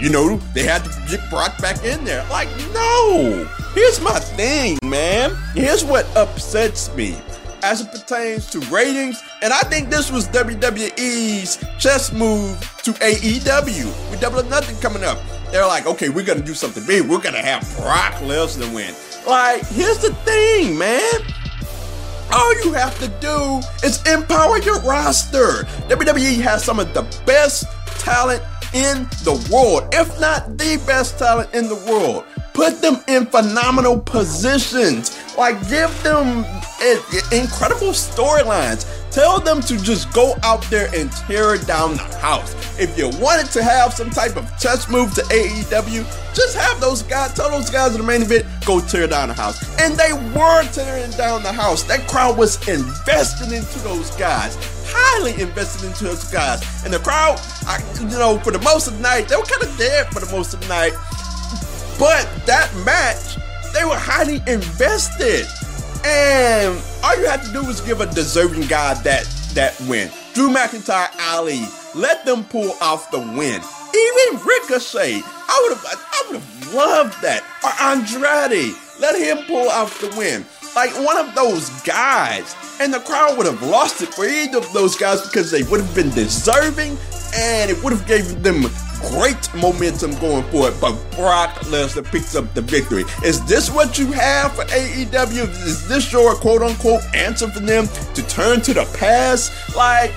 you 0.00 0.10
know, 0.10 0.36
they 0.54 0.62
had 0.62 0.84
to 0.84 0.90
get 1.08 1.28
Brock 1.30 1.60
back 1.60 1.84
in 1.84 2.04
there. 2.04 2.24
Like, 2.30 2.48
no. 2.72 3.48
Here's 3.76 4.00
my 4.00 4.18
thing, 4.18 4.78
man. 4.82 5.36
Here's 5.52 5.84
what 5.84 6.06
upsets 6.16 6.90
me 6.94 7.14
as 7.62 7.82
it 7.82 7.90
pertains 7.90 8.48
to 8.52 8.60
ratings. 8.74 9.22
And 9.42 9.52
I 9.52 9.60
think 9.64 9.90
this 9.90 10.10
was 10.10 10.26
WWE's 10.28 11.62
chess 11.78 12.10
move 12.10 12.58
to 12.84 12.92
AEW 12.92 14.10
with 14.10 14.18
Double 14.18 14.40
or 14.40 14.44
Nothing 14.44 14.78
coming 14.78 15.04
up. 15.04 15.18
They're 15.52 15.66
like, 15.66 15.84
okay, 15.84 16.08
we're 16.08 16.24
gonna 16.24 16.40
do 16.40 16.54
something 16.54 16.86
big. 16.86 17.06
We're 17.06 17.20
gonna 17.20 17.42
have 17.42 17.70
Brock 17.76 18.14
Lesnar 18.22 18.74
win. 18.74 18.94
Like, 19.26 19.66
here's 19.66 19.98
the 19.98 20.14
thing, 20.24 20.78
man. 20.78 21.20
All 22.32 22.64
you 22.64 22.72
have 22.72 22.98
to 23.00 23.08
do 23.20 23.60
is 23.86 24.02
empower 24.10 24.56
your 24.56 24.80
roster. 24.80 25.64
WWE 25.90 26.40
has 26.40 26.64
some 26.64 26.80
of 26.80 26.94
the 26.94 27.02
best 27.26 27.66
talent 27.98 28.42
in 28.72 29.02
the 29.24 29.34
world, 29.52 29.94
if 29.94 30.18
not 30.18 30.56
the 30.56 30.82
best 30.86 31.18
talent 31.18 31.52
in 31.54 31.68
the 31.68 31.76
world. 31.76 32.24
Put 32.56 32.80
them 32.80 33.02
in 33.06 33.26
phenomenal 33.26 34.00
positions. 34.00 35.14
Like, 35.36 35.60
give 35.68 35.92
them 36.02 36.38
incredible 37.30 37.92
storylines. 37.92 38.86
Tell 39.10 39.40
them 39.40 39.60
to 39.60 39.76
just 39.76 40.10
go 40.14 40.34
out 40.42 40.62
there 40.70 40.88
and 40.94 41.12
tear 41.12 41.58
down 41.58 41.98
the 41.98 42.16
house. 42.16 42.54
If 42.80 42.96
you 42.96 43.10
wanted 43.20 43.52
to 43.52 43.62
have 43.62 43.92
some 43.92 44.08
type 44.08 44.36
of 44.36 44.50
chess 44.58 44.88
move 44.88 45.12
to 45.16 45.20
AEW, 45.24 46.34
just 46.34 46.56
have 46.56 46.80
those 46.80 47.02
guys, 47.02 47.34
tell 47.34 47.50
those 47.50 47.68
guys 47.68 47.94
in 47.94 48.00
the 48.00 48.06
main 48.06 48.22
event, 48.22 48.46
go 48.64 48.80
tear 48.80 49.06
down 49.06 49.28
the 49.28 49.34
house. 49.34 49.62
And 49.78 49.94
they 49.94 50.14
were 50.14 50.64
tearing 50.72 51.10
down 51.10 51.42
the 51.42 51.52
house. 51.52 51.82
That 51.82 52.08
crowd 52.08 52.38
was 52.38 52.56
investing 52.66 53.52
into 53.52 53.78
those 53.80 54.10
guys 54.16 54.56
highly 54.88 55.32
invested 55.42 55.84
into 55.86 56.04
those 56.04 56.24
guys. 56.30 56.62
And 56.84 56.94
the 56.94 56.98
crowd, 57.00 57.40
I, 57.66 57.82
you 58.00 58.18
know, 58.18 58.38
for 58.38 58.52
the 58.52 58.60
most 58.60 58.86
of 58.86 58.96
the 58.96 59.02
night, 59.02 59.28
they 59.28 59.36
were 59.36 59.42
kind 59.42 59.62
of 59.62 59.76
dead 59.76 60.06
for 60.08 60.20
the 60.20 60.30
most 60.32 60.54
of 60.54 60.60
the 60.60 60.68
night. 60.68 60.92
But 61.98 62.28
that 62.46 62.70
match, 62.84 63.36
they 63.72 63.84
were 63.84 63.96
highly 63.96 64.42
invested. 64.46 65.46
And 66.04 66.80
all 67.02 67.18
you 67.18 67.26
had 67.26 67.42
to 67.42 67.52
do 67.52 67.64
was 67.64 67.80
give 67.80 68.00
a 68.00 68.06
deserving 68.06 68.66
guy 68.68 68.94
that 69.02 69.24
that 69.54 69.78
win. 69.88 70.10
Drew 70.34 70.50
McIntyre, 70.50 71.08
Ali, 71.32 71.62
let 71.94 72.24
them 72.24 72.44
pull 72.44 72.72
off 72.80 73.10
the 73.10 73.18
win. 73.18 73.60
Even 73.96 74.46
Ricochet, 74.46 75.22
I 75.24 75.60
would 75.62 75.76
have, 75.76 75.84
I 75.86 76.24
would 76.28 76.40
have 76.40 76.74
loved 76.74 77.22
that. 77.22 77.42
Or 77.64 77.72
Andrade, 77.80 78.74
let 79.00 79.16
him 79.18 79.44
pull 79.46 79.68
off 79.70 79.98
the 80.00 80.14
win. 80.16 80.44
Like 80.76 80.90
one 81.04 81.16
of 81.16 81.34
those 81.34 81.70
guys 81.82 82.54
and 82.80 82.92
the 82.92 83.00
crowd 83.00 83.38
would 83.38 83.46
have 83.46 83.62
lost 83.62 84.02
it 84.02 84.12
for 84.12 84.26
either 84.26 84.58
of 84.58 84.72
those 84.74 84.94
guys 84.94 85.22
because 85.22 85.50
they 85.50 85.62
would 85.64 85.80
have 85.80 85.94
been 85.94 86.10
deserving 86.10 86.98
and 87.34 87.70
it 87.70 87.82
would 87.82 87.94
have 87.94 88.06
given 88.06 88.42
them 88.42 88.64
great 89.10 89.52
momentum 89.54 90.12
going 90.18 90.44
forward. 90.44 90.74
But 90.80 90.94
Brock 91.12 91.50
Lesnar 91.66 92.04
picks 92.04 92.34
up 92.34 92.52
the 92.54 92.62
victory. 92.62 93.04
Is 93.24 93.44
this 93.46 93.70
what 93.70 93.98
you 93.98 94.06
have 94.12 94.54
for 94.54 94.64
AEW? 94.64 95.48
Is 95.66 95.88
this 95.88 96.12
your 96.12 96.34
quote 96.34 96.62
unquote 96.62 97.02
answer 97.14 97.48
for 97.48 97.60
them 97.60 97.86
to 98.14 98.26
turn 98.28 98.60
to 98.62 98.74
the 98.74 98.84
past? 98.98 99.52
Like, 99.76 100.12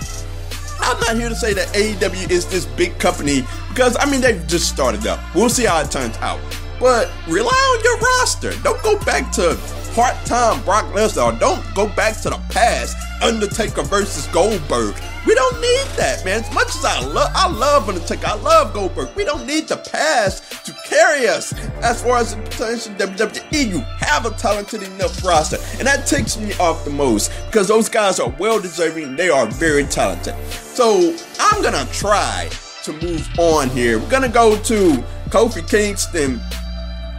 I'm 0.81 0.99
not 1.01 1.15
here 1.15 1.29
to 1.29 1.35
say 1.35 1.53
that 1.53 1.67
AEW 1.69 2.29
is 2.31 2.45
this 2.45 2.65
big 2.65 2.97
company 2.99 3.43
because 3.69 3.97
I 3.99 4.09
mean 4.09 4.21
they've 4.21 4.45
just 4.47 4.69
started 4.69 5.05
up. 5.07 5.19
We'll 5.35 5.49
see 5.49 5.65
how 5.65 5.81
it 5.81 5.91
turns 5.91 6.17
out. 6.17 6.39
But 6.79 7.11
rely 7.27 7.51
on 7.51 7.83
your 7.83 7.97
roster. 7.97 8.53
Don't 8.63 8.81
go 8.81 8.97
back 8.99 9.31
to 9.33 9.59
part-time 9.93 10.63
Brock 10.63 10.85
Lesnar. 10.93 11.37
Don't 11.37 11.61
go 11.75 11.87
back 11.89 12.21
to 12.21 12.29
the 12.29 12.39
past. 12.49 12.95
Undertaker 13.21 13.81
versus 13.83 14.27
Goldberg. 14.27 14.95
We 15.25 15.35
don't 15.35 15.59
need 15.61 15.85
that, 15.97 16.23
man. 16.23 16.41
As 16.41 16.53
much 16.53 16.67
as 16.69 16.85
I 16.85 17.01
love, 17.05 17.29
I 17.35 17.49
love 17.49 17.89
Undertaker. 17.89 18.27
I 18.27 18.35
love 18.35 18.73
Goldberg. 18.73 19.09
We 19.15 19.25
don't 19.25 19.45
need 19.45 19.67
the 19.67 19.77
past 19.77 20.65
to 20.65 20.73
carry 20.85 21.27
us. 21.27 21.53
As 21.83 22.01
far 22.01 22.17
as 22.17 22.35
the 22.35 22.41
potential 22.41 22.93
WWE, 22.95 23.67
you 23.67 23.79
have 23.99 24.25
a 24.25 24.31
talented 24.31 24.83
enough 24.83 25.23
roster, 25.23 25.57
and 25.77 25.87
that 25.87 26.07
takes 26.07 26.37
me 26.37 26.53
off 26.55 26.85
the 26.85 26.91
most 26.91 27.31
because 27.47 27.67
those 27.67 27.89
guys 27.89 28.19
are 28.19 28.29
well 28.39 28.59
deserving. 28.59 29.15
They 29.15 29.29
are 29.29 29.45
very 29.47 29.83
talented. 29.83 30.35
So 30.51 31.15
I'm 31.39 31.61
gonna 31.61 31.87
try 31.91 32.49
to 32.83 32.93
move 32.93 33.27
on 33.37 33.69
here. 33.69 33.99
We're 33.99 34.09
gonna 34.09 34.29
go 34.29 34.55
to 34.55 35.03
Kofi 35.29 35.69
Kingston 35.69 36.41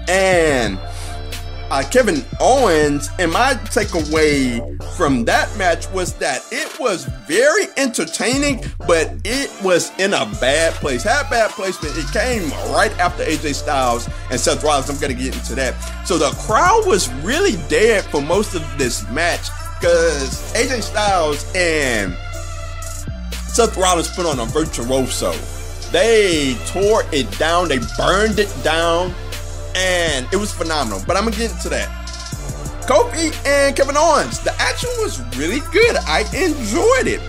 and 0.09 0.79
uh, 1.71 1.85
Kevin 1.91 2.25
Owens, 2.41 3.11
and 3.19 3.33
my 3.33 3.55
takeaway 3.55 4.61
from 4.97 5.25
that 5.25 5.57
match 5.57 5.89
was 5.91 6.15
that 6.15 6.43
it 6.51 6.79
was 6.81 7.05
very 7.27 7.67
entertaining, 7.77 8.65
but 8.87 9.13
it 9.25 9.51
was 9.63 9.91
in 9.99 10.13
a 10.13 10.27
bad 10.41 10.73
place. 10.75 11.03
Had 11.03 11.31
bad 11.31 11.51
placement. 11.51 11.97
It 11.97 12.11
came 12.13 12.51
right 12.75 12.97
after 12.99 13.23
AJ 13.25 13.55
Styles 13.55 14.09
and 14.31 14.41
Seth 14.41 14.65
Rollins. 14.65 14.91
I'm 14.91 14.99
gonna 14.99 15.15
get 15.15 15.35
into 15.35 15.55
that. 15.55 15.75
So 16.07 16.19
the 16.19 16.31
crowd 16.47 16.87
was 16.87 17.09
really 17.23 17.57
dead 17.69 18.05
for 18.05 18.21
most 18.21 18.55
of 18.55 18.79
this 18.79 19.09
match 19.11 19.49
because 19.79 20.53
AJ 20.55 20.83
Styles 20.83 21.51
and 21.55 22.15
Seth 23.47 23.77
Rollins 23.77 24.09
put 24.09 24.27
on 24.27 24.41
a 24.41 24.45
virtuoso. 24.47 25.33
They 25.93 26.57
tore 26.67 27.05
it 27.13 27.31
down. 27.39 27.69
They 27.69 27.79
burned 27.97 28.39
it 28.39 28.53
down 28.63 29.15
and 29.77 30.27
it 30.33 30.37
was 30.37 30.53
phenomenal. 30.53 31.03
But 31.07 31.17
I'm 31.17 31.25
gonna 31.25 31.37
get 31.37 31.51
into 31.53 31.69
that. 31.71 31.89
Kofi 32.87 33.31
and 33.47 33.77
Kevin 33.77 33.97
Owens. 33.97 34.41
The 34.41 34.53
action 34.61 34.91
was 34.99 35.21
really 35.37 35.61
good. 35.73 35.97
I 36.07 36.23
enjoyed 36.35 37.07
it. 37.07 37.21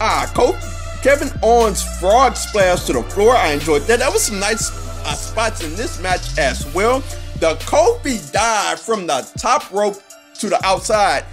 Ah, 0.00 0.30
Kofi, 0.34 1.02
Kevin 1.02 1.30
Owens 1.42 1.82
frog 1.98 2.36
splash 2.36 2.84
to 2.84 2.92
the 2.92 3.02
floor. 3.02 3.34
I 3.34 3.52
enjoyed 3.52 3.82
that. 3.82 3.98
That 3.98 4.12
was 4.12 4.22
some 4.22 4.38
nice 4.38 4.70
uh, 5.04 5.14
spots 5.14 5.64
in 5.64 5.74
this 5.74 6.00
match 6.00 6.38
as 6.38 6.72
well. 6.74 7.00
The 7.40 7.54
Kofi 7.66 8.30
dive 8.32 8.80
from 8.80 9.06
the 9.06 9.28
top 9.38 9.70
rope 9.72 9.96
to 10.38 10.48
the 10.48 10.64
outside, 10.64 11.24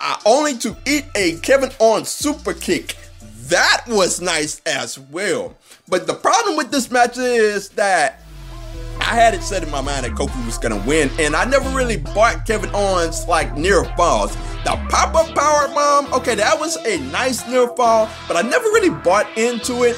uh, 0.00 0.16
only 0.24 0.56
to 0.58 0.76
eat 0.86 1.04
a 1.14 1.36
Kevin 1.40 1.70
Owens 1.80 2.08
super 2.08 2.54
kick. 2.54 2.96
That 3.48 3.84
was 3.88 4.20
nice 4.20 4.62
as 4.66 4.98
well. 4.98 5.54
But 5.88 6.06
the 6.06 6.14
problem 6.14 6.56
with 6.56 6.70
this 6.70 6.90
match 6.90 7.16
is 7.18 7.70
that 7.70 8.22
I 9.08 9.14
had 9.14 9.32
it 9.32 9.42
set 9.42 9.62
in 9.62 9.70
my 9.70 9.80
mind 9.80 10.04
that 10.04 10.12
Kofi 10.12 10.44
was 10.44 10.58
gonna 10.58 10.84
win, 10.86 11.10
and 11.18 11.34
I 11.34 11.46
never 11.46 11.66
really 11.70 11.96
bought 11.96 12.44
Kevin 12.44 12.68
Owens 12.74 13.26
like 13.26 13.56
near 13.56 13.84
falls. 13.96 14.36
The 14.64 14.78
pop 14.90 15.14
up 15.14 15.34
power 15.34 15.66
bomb, 15.68 16.12
okay, 16.12 16.34
that 16.34 16.60
was 16.60 16.76
a 16.84 16.98
nice 17.10 17.48
near 17.48 17.68
fall, 17.68 18.10
but 18.28 18.36
I 18.36 18.42
never 18.42 18.66
really 18.66 18.90
bought 18.90 19.26
into 19.38 19.84
it 19.84 19.96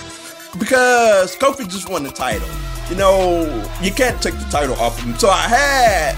because 0.61 1.35
Kofi 1.35 1.69
just 1.69 1.89
won 1.89 2.05
the 2.05 2.13
title. 2.13 2.47
You 2.89 2.95
know, 2.95 3.69
you 3.83 3.91
can't 3.91 4.23
take 4.23 4.35
the 4.35 4.49
title 4.49 4.77
off 4.77 4.97
of 5.01 5.05
him. 5.05 5.19
So 5.19 5.29
I 5.29 5.49
had, 5.49 6.17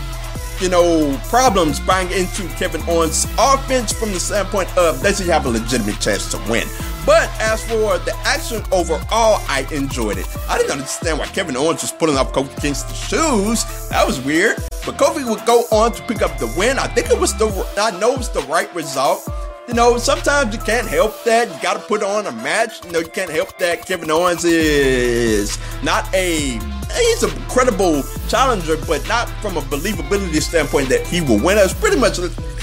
you 0.61 0.69
know, 0.69 1.19
problems 1.31 1.81
buying 1.81 2.11
into 2.11 2.47
Kevin 2.57 2.83
Owens' 2.87 3.25
offense 3.39 3.95
from 3.95 4.13
the 4.13 4.21
standpoint 4.21 4.69
of 4.77 5.03
does 5.03 5.19
he 5.19 5.29
have 5.29 5.47
a 5.47 5.49
legitimate 5.49 5.99
chance 5.99 6.31
to 6.33 6.37
win? 6.51 6.69
But 7.05 7.29
as 7.41 7.63
for 7.65 7.99
the 7.99 8.15
action 8.25 8.63
overall, 8.71 9.43
I 9.49 9.67
enjoyed 9.73 10.19
it. 10.19 10.27
I 10.49 10.57
didn't 10.59 10.73
understand 10.73 11.19
why 11.19 11.27
Kevin 11.27 11.57
Owens 11.57 11.83
was 11.83 11.93
pulling 11.93 12.17
off 12.17 12.33
Kofi 12.33 12.61
Kingston's 12.61 12.97
shoes. 12.97 13.89
That 13.89 14.07
was 14.07 14.21
weird. 14.21 14.57
But 14.87 14.97
Kofi 14.97 15.29
would 15.29 15.45
go 15.45 15.65
on 15.73 15.93
to 15.93 16.03
pick 16.05 16.23
up 16.23 16.39
the 16.39 16.53
win. 16.57 16.79
I 16.79 16.87
think 16.87 17.11
it 17.11 17.19
was 17.19 17.35
the 17.35 17.47
I 17.77 17.91
know 17.99 18.13
it 18.13 18.19
was 18.19 18.31
the 18.31 18.43
right 18.43 18.73
result. 18.75 19.29
You 19.69 19.75
know, 19.75 19.97
sometimes 19.97 20.55
you 20.55 20.61
can't 20.61 20.89
help 20.89 21.23
that. 21.25 21.49
You 21.49 21.63
got 21.63 21.75
to 21.75 21.81
put 21.81 22.03
on 22.03 22.27
a 22.27 22.33
match. 22.33 22.85
You 22.85 22.93
know, 22.93 22.99
you 22.99 23.09
can't 23.09 23.31
help 23.31 23.59
that. 23.59 23.87
Kevin 23.87 24.11
Owens 24.11 24.45
is 24.45 25.57
not 25.83 26.13
a 26.15 26.59
he's 26.95 27.23
a 27.23 27.29
credible 27.49 28.03
challenger, 28.29 28.77
but 28.87 29.07
not 29.09 29.29
from 29.41 29.57
a 29.57 29.61
believability 29.63 30.41
standpoint 30.43 30.89
that 30.89 31.07
he 31.07 31.21
will 31.21 31.39
win. 31.39 31.57
That's 31.57 31.75
pretty 31.75 31.99
much 31.99 32.19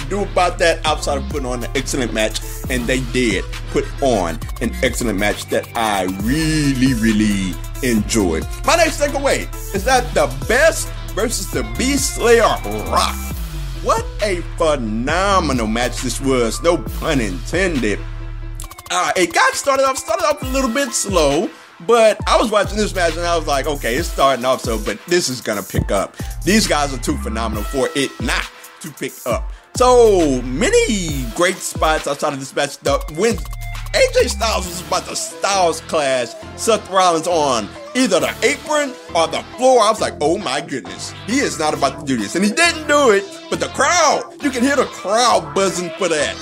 do 0.10 0.24
about 0.24 0.58
that 0.60 0.86
outside 0.86 1.18
of 1.18 1.30
putting 1.30 1.46
on 1.46 1.64
an 1.64 1.72
excellent 1.76 2.14
match. 2.14 2.40
And 2.70 2.86
they 2.86 3.02
did 3.12 3.46
put 3.72 3.86
on 4.02 4.40
an 4.62 4.72
excellent 4.84 5.20
match 5.20 5.46
that 5.46 5.68
I 5.76 6.04
really, 6.24 6.94
really 6.96 7.54
enjoyed. 7.84 8.46
My 8.66 8.76
next 8.76 9.00
takeaway 9.00 9.48
is 9.74 9.86
that 9.86 10.14
the 10.14 10.28
best 10.48 10.90
versus 11.14 11.50
the 11.52 11.64
Beast 11.78 12.16
Slayer 12.16 12.42
Rock. 12.42 13.16
What 13.84 14.06
a 14.22 14.42
phenomenal 14.58 15.68
match 15.68 16.02
this 16.02 16.20
was, 16.20 16.62
no 16.62 16.78
pun 16.78 17.22
intended. 17.22 18.00
Uh, 18.92 19.12
it 19.16 19.34
got 19.34 19.54
started 19.54 19.84
off, 19.86 19.98
started 19.98 20.26
off 20.26 20.42
a 20.42 20.46
little 20.48 20.70
bit 20.70 20.92
slow, 20.94 21.50
but 21.88 22.20
I 22.28 22.38
was 22.38 22.52
watching 22.52 22.78
this 22.78 22.94
match 22.94 23.16
and 23.16 23.26
I 23.26 23.38
was 23.38 23.48
like, 23.48 23.68
okay, 23.68 23.96
it's 23.96 24.10
starting 24.10 24.44
off 24.44 24.62
so, 24.62 24.78
but 24.78 25.00
this 25.06 25.30
is 25.30 25.40
gonna 25.40 25.64
pick 25.64 25.92
up. 25.92 26.16
These 26.44 26.68
guys 26.68 26.94
are 26.94 26.98
too 26.98 27.18
phenomenal 27.20 27.64
for 27.64 27.88
it 27.96 28.12
not 28.20 28.50
to 28.82 28.92
pick 28.92 29.14
up. 29.26 29.50
So 29.80 30.42
many 30.42 31.24
great 31.38 31.56
spots 31.56 32.06
outside 32.06 32.34
of 32.34 32.40
this 32.40 32.54
match. 32.54 32.78
The 32.80 33.00
when 33.16 33.36
AJ 33.94 34.28
Styles 34.28 34.66
was 34.66 34.86
about 34.86 35.06
to 35.06 35.16
Styles 35.16 35.80
clash 35.80 36.34
Seth 36.58 36.90
Rollins 36.90 37.28
on 37.28 37.70
either 37.96 38.20
the 38.20 38.36
apron 38.44 38.94
or 39.16 39.28
the 39.28 39.42
floor. 39.56 39.82
I 39.82 39.90
was 39.90 40.02
like, 40.02 40.16
oh 40.20 40.38
my 40.38 40.60
goodness, 40.60 41.14
he 41.28 41.40
is 41.40 41.58
not 41.58 41.74
about 41.74 42.02
to 42.02 42.06
do 42.06 42.18
this. 42.18 42.36
And 42.36 42.44
he 42.44 42.52
didn't 42.52 42.90
do 42.90 43.12
it, 43.12 43.24
but 43.50 43.62
the 43.62 43.70
crowd, 43.70 44.36
you 44.44 44.50
can 44.50 44.64
hear 44.64 44.76
the 44.76 44.84
crowd 44.84 45.56
buzzing 45.56 45.92
for 45.92 46.10
that. 46.10 46.36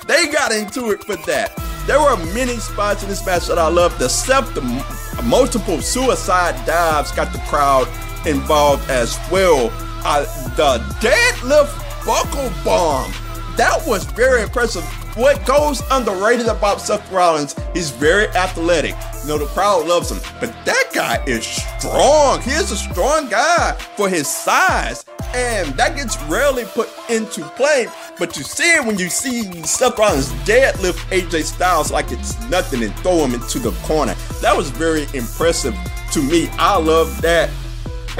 they 0.08 0.26
got 0.32 0.50
into 0.50 0.90
it 0.90 1.04
for 1.04 1.14
that. 1.26 1.54
There 1.86 2.00
were 2.00 2.16
many 2.34 2.56
spots 2.56 3.04
in 3.04 3.08
this 3.08 3.24
match 3.24 3.46
that 3.46 3.60
I 3.60 3.68
loved. 3.68 4.00
The 4.00 4.08
the 4.54 5.22
multiple 5.22 5.80
suicide 5.80 6.66
dives 6.66 7.12
got 7.12 7.32
the 7.32 7.38
crowd 7.46 7.86
involved 8.26 8.90
as 8.90 9.16
well. 9.30 9.70
Uh, 10.02 10.22
the 10.56 10.78
deadlift 10.98 11.79
buckle 12.04 12.50
bomb, 12.64 13.12
that 13.56 13.82
was 13.86 14.04
very 14.04 14.42
impressive 14.42 14.84
what 15.16 15.44
goes 15.44 15.82
underrated 15.90 16.46
about 16.46 16.80
Seth 16.80 17.10
Rollins, 17.10 17.56
he's 17.74 17.90
very 17.90 18.28
athletic. 18.28 18.94
You 19.22 19.28
know, 19.28 19.38
the 19.38 19.46
crowd 19.46 19.86
loves 19.86 20.10
him, 20.10 20.18
but 20.38 20.54
that 20.64 20.90
guy 20.94 21.22
is 21.26 21.44
strong. 21.44 22.40
He 22.42 22.52
is 22.52 22.70
a 22.70 22.76
strong 22.76 23.28
guy 23.28 23.72
for 23.96 24.08
his 24.08 24.28
size, 24.28 25.04
and 25.34 25.68
that 25.74 25.96
gets 25.96 26.20
rarely 26.22 26.64
put 26.64 26.88
into 27.08 27.42
play. 27.50 27.86
But 28.18 28.36
you 28.36 28.44
see 28.44 28.74
it 28.74 28.84
when 28.84 28.98
you 28.98 29.08
see 29.08 29.62
Seth 29.64 29.98
Rollins 29.98 30.30
deadlift 30.44 30.98
AJ 31.10 31.44
Styles 31.44 31.90
like 31.90 32.12
it's 32.12 32.40
nothing 32.48 32.82
and 32.82 32.94
throw 33.00 33.24
him 33.24 33.34
into 33.34 33.58
the 33.58 33.72
corner. 33.82 34.14
That 34.40 34.56
was 34.56 34.70
very 34.70 35.06
impressive 35.12 35.76
to 36.12 36.22
me. 36.22 36.48
I 36.52 36.78
love 36.78 37.20
that. 37.22 37.50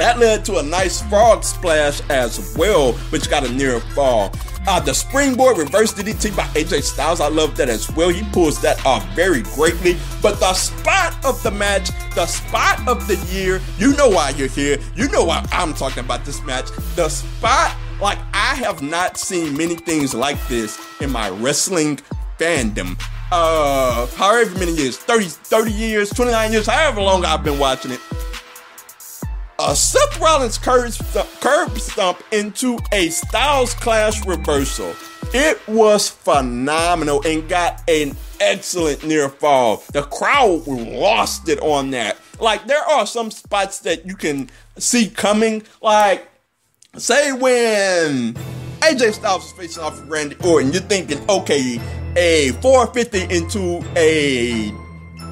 That 0.01 0.17
led 0.17 0.43
to 0.45 0.57
a 0.57 0.63
nice 0.63 0.99
frog 0.99 1.43
splash 1.43 2.01
as 2.09 2.55
well, 2.57 2.93
which 3.11 3.29
got 3.29 3.47
a 3.47 3.53
near 3.53 3.79
fall. 3.93 4.31
Uh, 4.67 4.79
the 4.79 4.95
springboard 4.95 5.59
reverse 5.59 5.93
DDT 5.93 6.35
by 6.35 6.41
AJ 6.59 6.81
Styles, 6.81 7.21
I 7.21 7.27
love 7.27 7.55
that 7.57 7.69
as 7.69 7.87
well. 7.91 8.09
He 8.09 8.23
pulls 8.31 8.59
that 8.63 8.83
off 8.83 9.07
very 9.09 9.43
greatly. 9.43 9.95
But 10.19 10.39
the 10.39 10.55
spot 10.55 11.23
of 11.23 11.43
the 11.43 11.51
match, 11.51 11.91
the 12.15 12.25
spot 12.25 12.79
of 12.87 13.07
the 13.07 13.15
year, 13.31 13.61
you 13.77 13.95
know 13.95 14.09
why 14.09 14.31
you're 14.31 14.47
here. 14.47 14.79
You 14.95 15.07
know 15.09 15.23
why 15.23 15.47
I'm 15.51 15.71
talking 15.75 16.03
about 16.03 16.25
this 16.25 16.41
match. 16.45 16.71
The 16.95 17.07
spot, 17.07 17.77
like 18.01 18.17
I 18.33 18.55
have 18.55 18.81
not 18.81 19.19
seen 19.19 19.55
many 19.55 19.75
things 19.75 20.15
like 20.15 20.47
this 20.47 20.83
in 20.99 21.11
my 21.11 21.29
wrestling 21.29 21.99
fandom. 22.39 22.99
Uh, 23.31 24.07
however 24.07 24.57
many 24.57 24.71
years, 24.73 24.97
30, 24.97 25.25
30 25.25 25.71
years, 25.71 26.09
29 26.09 26.51
years, 26.53 26.65
however 26.65 27.01
long 27.01 27.23
I've 27.23 27.43
been 27.43 27.59
watching 27.59 27.91
it 27.91 27.99
a 29.63 29.75
Seth 29.75 30.19
Rollins 30.19 30.57
curb, 30.57 30.91
curb 31.39 31.79
stomp 31.79 32.23
into 32.31 32.79
a 32.91 33.09
Styles 33.09 33.73
Clash 33.75 34.25
reversal. 34.25 34.95
It 35.33 35.65
was 35.67 36.09
phenomenal 36.09 37.21
and 37.25 37.47
got 37.47 37.81
an 37.87 38.15
excellent 38.39 39.05
near 39.05 39.29
fall. 39.29 39.83
The 39.93 40.03
crowd 40.03 40.67
lost 40.67 41.47
it 41.47 41.59
on 41.59 41.91
that. 41.91 42.17
Like, 42.39 42.65
there 42.65 42.81
are 42.81 43.05
some 43.05 43.29
spots 43.29 43.79
that 43.79 44.05
you 44.05 44.15
can 44.15 44.49
see 44.77 45.07
coming. 45.09 45.63
Like, 45.81 46.27
say 46.97 47.31
when 47.31 48.33
AJ 48.79 49.13
Styles 49.13 49.45
is 49.45 49.51
facing 49.51 49.83
off 49.83 50.01
Randy 50.09 50.37
Orton, 50.43 50.71
you're 50.71 50.81
thinking, 50.81 51.23
okay, 51.29 51.79
a 52.17 52.49
450 52.61 53.35
into 53.35 53.85
a 53.95 54.73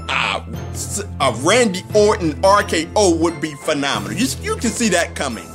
uh, 0.09 0.43
a 1.21 1.31
Randy 1.43 1.83
Orton 1.93 2.33
RKO 2.41 3.19
would 3.19 3.39
be 3.39 3.53
phenomenal. 3.55 4.17
You, 4.17 4.27
you 4.41 4.55
can 4.55 4.71
see 4.71 4.89
that 4.89 5.15
coming. 5.15 5.47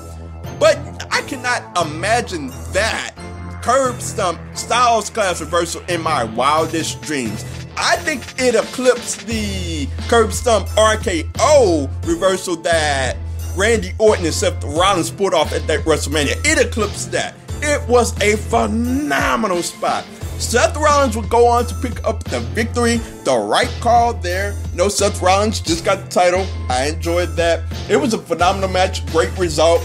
But 0.59 0.79
I 1.11 1.23
cannot 1.23 1.77
imagine 1.87 2.49
that 2.73 3.15
curb 3.63 4.01
stomp 4.01 4.39
Styles 4.55 5.11
Clash 5.11 5.41
reversal 5.41 5.83
in 5.89 6.01
my 6.03 6.25
wildest 6.25 7.03
dreams. 7.03 7.45
I 7.77 7.97
think 7.97 8.23
it 8.39 8.55
eclipsed 8.55 9.27
the 9.27 9.89
curb 10.09 10.33
stomp 10.33 10.69
RKO 10.69 11.91
reversal 12.07 12.57
that 12.57 13.17
Randy 13.57 13.93
Orton 13.99 14.25
and 14.25 14.35
Seth 14.35 14.63
Rollins 14.65 15.11
pulled 15.11 15.35
off 15.35 15.53
at 15.53 15.67
that 15.67 15.81
WrestleMania. 15.81 16.37
It 16.45 16.65
eclipsed 16.65 17.11
that. 17.13 17.35
It 17.63 17.87
was 17.89 18.19
a 18.21 18.37
phenomenal 18.37 19.63
spot. 19.63 20.05
Seth 20.39 20.77
Rollins 20.77 21.17
would 21.17 21.29
go 21.29 21.47
on 21.47 21.67
to 21.67 21.75
pick 21.77 22.05
up 22.05 22.23
the 22.25 22.41
victory. 22.41 22.97
The 23.25 23.37
right 23.37 23.73
call 23.81 24.15
there. 24.15 24.55
No, 24.75 24.89
Seth 24.89 25.23
Rollins 25.23 25.61
just 25.61 25.85
got 25.85 26.05
the 26.05 26.11
title. 26.11 26.47
I 26.69 26.87
enjoyed 26.87 27.31
that. 27.37 27.63
It 27.89 27.97
was 27.97 28.15
a 28.15 28.19
phenomenal 28.19 28.69
match. 28.69 29.07
Great 29.07 29.37
result. 29.39 29.83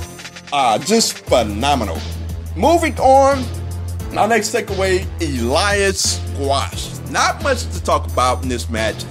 Uh, 0.51 0.77
just 0.79 1.13
phenomenal. 1.19 1.99
Moving 2.55 2.99
on. 2.99 3.43
Our 4.17 4.27
next 4.27 4.53
takeaway 4.53 5.05
Elias 5.21 6.19
Squash. 6.33 6.97
Not 7.11 7.43
much 7.43 7.63
to 7.71 7.83
talk 7.83 8.11
about 8.11 8.43
in 8.43 8.49
this 8.49 8.69
match. 8.69 9.05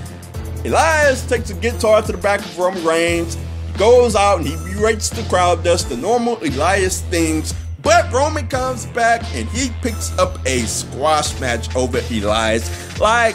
Elias 0.64 1.26
takes 1.26 1.50
a 1.50 1.54
guitar 1.54 2.02
to 2.02 2.12
the 2.12 2.18
back 2.18 2.40
of 2.40 2.58
Roman 2.58 2.84
Reigns, 2.84 3.36
goes 3.76 4.16
out 4.16 4.38
and 4.40 4.46
he 4.46 4.56
berates 4.74 5.08
the 5.08 5.22
crowd, 5.28 5.62
does 5.62 5.88
the 5.88 5.96
normal 5.96 6.36
Elias 6.38 7.02
things, 7.02 7.54
But 7.88 8.12
Roman 8.12 8.46
comes 8.48 8.84
back 8.84 9.22
and 9.34 9.48
he 9.48 9.70
picks 9.80 10.16
up 10.18 10.38
a 10.44 10.60
squash 10.66 11.40
match 11.40 11.74
over 11.74 12.02
Elias. 12.10 13.00
Like, 13.00 13.34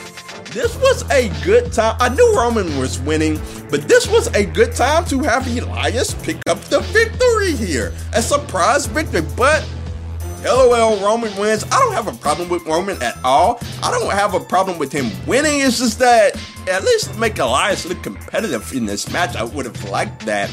this 0.51 0.75
was 0.75 1.09
a 1.09 1.29
good 1.43 1.73
time. 1.73 1.97
I 1.99 2.09
knew 2.09 2.35
Roman 2.35 2.77
was 2.77 2.99
winning, 2.99 3.41
but 3.71 3.87
this 3.87 4.07
was 4.07 4.27
a 4.35 4.45
good 4.45 4.75
time 4.75 5.05
to 5.05 5.21
have 5.21 5.47
Elias 5.47 6.13
pick 6.23 6.37
up 6.47 6.59
the 6.65 6.81
victory 6.81 7.53
here. 7.55 7.95
A 8.13 8.21
surprise 8.21 8.85
victory, 8.85 9.21
but 9.35 9.67
LOL, 10.43 10.99
Roman 11.03 11.35
wins. 11.35 11.63
I 11.71 11.79
don't 11.79 11.93
have 11.93 12.07
a 12.07 12.13
problem 12.19 12.47
with 12.47 12.63
Roman 12.67 13.01
at 13.01 13.17
all. 13.23 13.59
I 13.81 13.89
don't 13.89 14.11
have 14.11 14.35
a 14.35 14.39
problem 14.39 14.77
with 14.77 14.91
him 14.91 15.09
winning. 15.25 15.61
It's 15.61 15.79
just 15.79 15.97
that 15.97 16.39
at 16.69 16.83
least 16.83 17.17
make 17.17 17.39
Elias 17.39 17.87
look 17.87 18.03
competitive 18.03 18.71
in 18.71 18.85
this 18.85 19.11
match. 19.11 19.35
I 19.35 19.45
would 19.45 19.65
have 19.65 19.89
liked 19.89 20.27
that. 20.27 20.51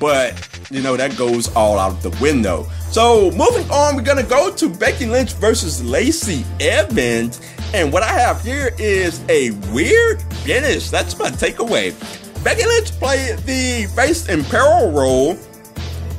But, 0.00 0.48
you 0.70 0.82
know, 0.82 0.96
that 0.96 1.16
goes 1.16 1.54
all 1.54 1.78
out 1.78 1.92
of 1.92 2.02
the 2.02 2.10
window. 2.22 2.66
So, 2.90 3.30
moving 3.30 3.70
on, 3.70 3.94
we're 3.94 4.02
to 4.02 4.22
go 4.24 4.52
to 4.52 4.68
Becky 4.68 5.06
Lynch 5.06 5.34
versus 5.34 5.84
Lacey 5.84 6.44
Evans. 6.58 7.40
And 7.72 7.92
what 7.92 8.02
I 8.02 8.18
have 8.18 8.42
here 8.42 8.74
is 8.78 9.22
a 9.28 9.52
weird 9.72 10.20
finish. 10.42 10.90
That's 10.90 11.16
my 11.18 11.28
takeaway. 11.30 11.94
Becky 12.42 12.64
Lynch 12.64 12.90
played 12.92 13.38
the 13.40 13.86
face 13.94 14.28
and 14.28 14.44
peril 14.46 14.90
role 14.90 15.38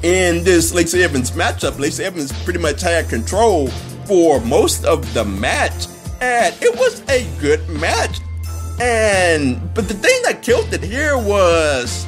in 0.04 0.44
this 0.44 0.74
Lacey 0.74 1.04
Evans 1.04 1.32
matchup. 1.32 1.80
Lacey 1.80 2.04
Evans 2.04 2.32
pretty 2.44 2.60
much 2.60 2.82
had 2.82 3.10
control 3.10 3.68
for 4.06 4.40
most 4.42 4.86
of 4.86 5.14
the 5.14 5.26
match, 5.26 5.88
and 6.22 6.56
it 6.62 6.78
was 6.78 7.02
a 7.10 7.28
good 7.40 7.68
match. 7.70 8.20
And 8.80 9.74
but 9.74 9.88
the 9.88 9.94
thing 9.94 10.22
that 10.24 10.42
killed 10.42 10.74
it 10.74 10.84
here 10.84 11.18
was, 11.18 12.06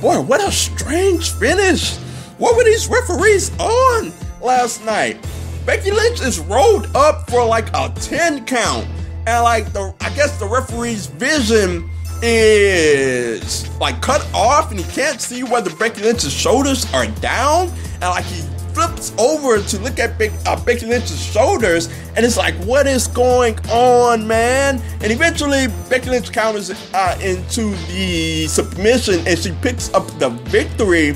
boy, 0.00 0.20
what 0.20 0.46
a 0.46 0.52
strange 0.52 1.32
finish. 1.32 1.96
What 2.38 2.56
were 2.56 2.64
these 2.64 2.88
referees 2.88 3.50
on 3.58 4.12
last 4.42 4.84
night? 4.84 5.26
Becky 5.64 5.90
Lynch 5.90 6.20
is 6.20 6.38
rolled 6.38 6.94
up 6.94 7.28
for 7.30 7.44
like 7.44 7.68
a 7.74 7.92
10 7.96 8.44
count. 8.44 8.86
And 9.26 9.42
like 9.42 9.72
the 9.72 9.94
I 10.00 10.10
guess 10.10 10.38
the 10.38 10.46
referee's 10.46 11.06
vision 11.06 11.90
is 12.22 13.68
like 13.78 14.00
cut 14.00 14.26
off 14.32 14.70
and 14.70 14.78
he 14.78 14.90
can't 14.92 15.20
see 15.20 15.42
whether 15.42 15.74
Becky 15.76 16.02
Lynch's 16.02 16.32
shoulders 16.32 16.92
are 16.94 17.06
down. 17.06 17.68
And 17.94 18.02
like 18.04 18.24
he 18.24 18.45
flips 18.76 19.14
over 19.16 19.62
to 19.62 19.78
look 19.78 19.98
at 19.98 20.18
Be- 20.18 20.28
uh, 20.44 20.62
Becky 20.62 20.84
Lynch's 20.84 21.24
shoulders 21.24 21.88
and 22.14 22.26
it's 22.26 22.36
like, 22.36 22.54
what 22.56 22.86
is 22.86 23.06
going 23.06 23.58
on, 23.70 24.26
man? 24.26 24.82
And 25.00 25.10
eventually 25.10 25.68
Becky 25.88 26.10
Lynch 26.10 26.30
counters 26.30 26.70
uh, 26.92 27.18
into 27.22 27.70
the 27.86 28.46
submission 28.48 29.26
and 29.26 29.38
she 29.38 29.52
picks 29.62 29.92
up 29.94 30.06
the 30.18 30.28
victory. 30.50 31.14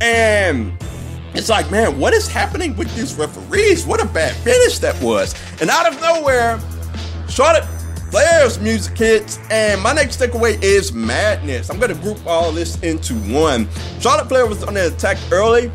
And 0.00 0.72
it's 1.32 1.48
like, 1.48 1.70
man, 1.70 1.96
what 1.96 2.12
is 2.12 2.26
happening 2.26 2.76
with 2.76 2.92
these 2.96 3.14
referees? 3.14 3.86
What 3.86 4.02
a 4.02 4.06
bad 4.06 4.34
finish 4.38 4.80
that 4.80 5.00
was. 5.00 5.32
And 5.60 5.70
out 5.70 5.86
of 5.86 6.00
nowhere, 6.00 6.58
Charlotte 7.28 7.64
Flair's 8.10 8.58
music 8.58 8.98
hits, 8.98 9.38
and 9.50 9.80
my 9.80 9.92
next 9.92 10.20
takeaway 10.20 10.60
is 10.62 10.92
madness. 10.92 11.70
I'm 11.70 11.78
gonna 11.78 11.94
group 11.94 12.24
all 12.26 12.50
this 12.50 12.80
into 12.82 13.14
one. 13.32 13.68
Charlotte 14.00 14.28
Flair 14.28 14.46
was 14.46 14.64
on 14.64 14.74
the 14.74 14.88
attack 14.88 15.18
early. 15.30 15.70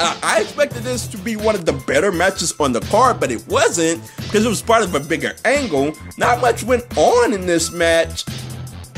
I 0.00 0.40
expected 0.40 0.82
this 0.82 1.06
to 1.08 1.18
be 1.18 1.36
one 1.36 1.54
of 1.54 1.66
the 1.66 1.72
better 1.72 2.10
matches 2.10 2.54
on 2.58 2.72
the 2.72 2.80
card, 2.80 3.20
but 3.20 3.30
it 3.30 3.46
wasn't 3.48 4.02
because 4.16 4.44
it 4.44 4.48
was 4.48 4.62
part 4.62 4.82
of 4.82 4.94
a 4.94 5.00
bigger 5.00 5.34
angle. 5.44 5.92
Not 6.16 6.40
much 6.40 6.64
went 6.64 6.84
on 6.96 7.32
in 7.32 7.46
this 7.46 7.70
match. 7.70 8.24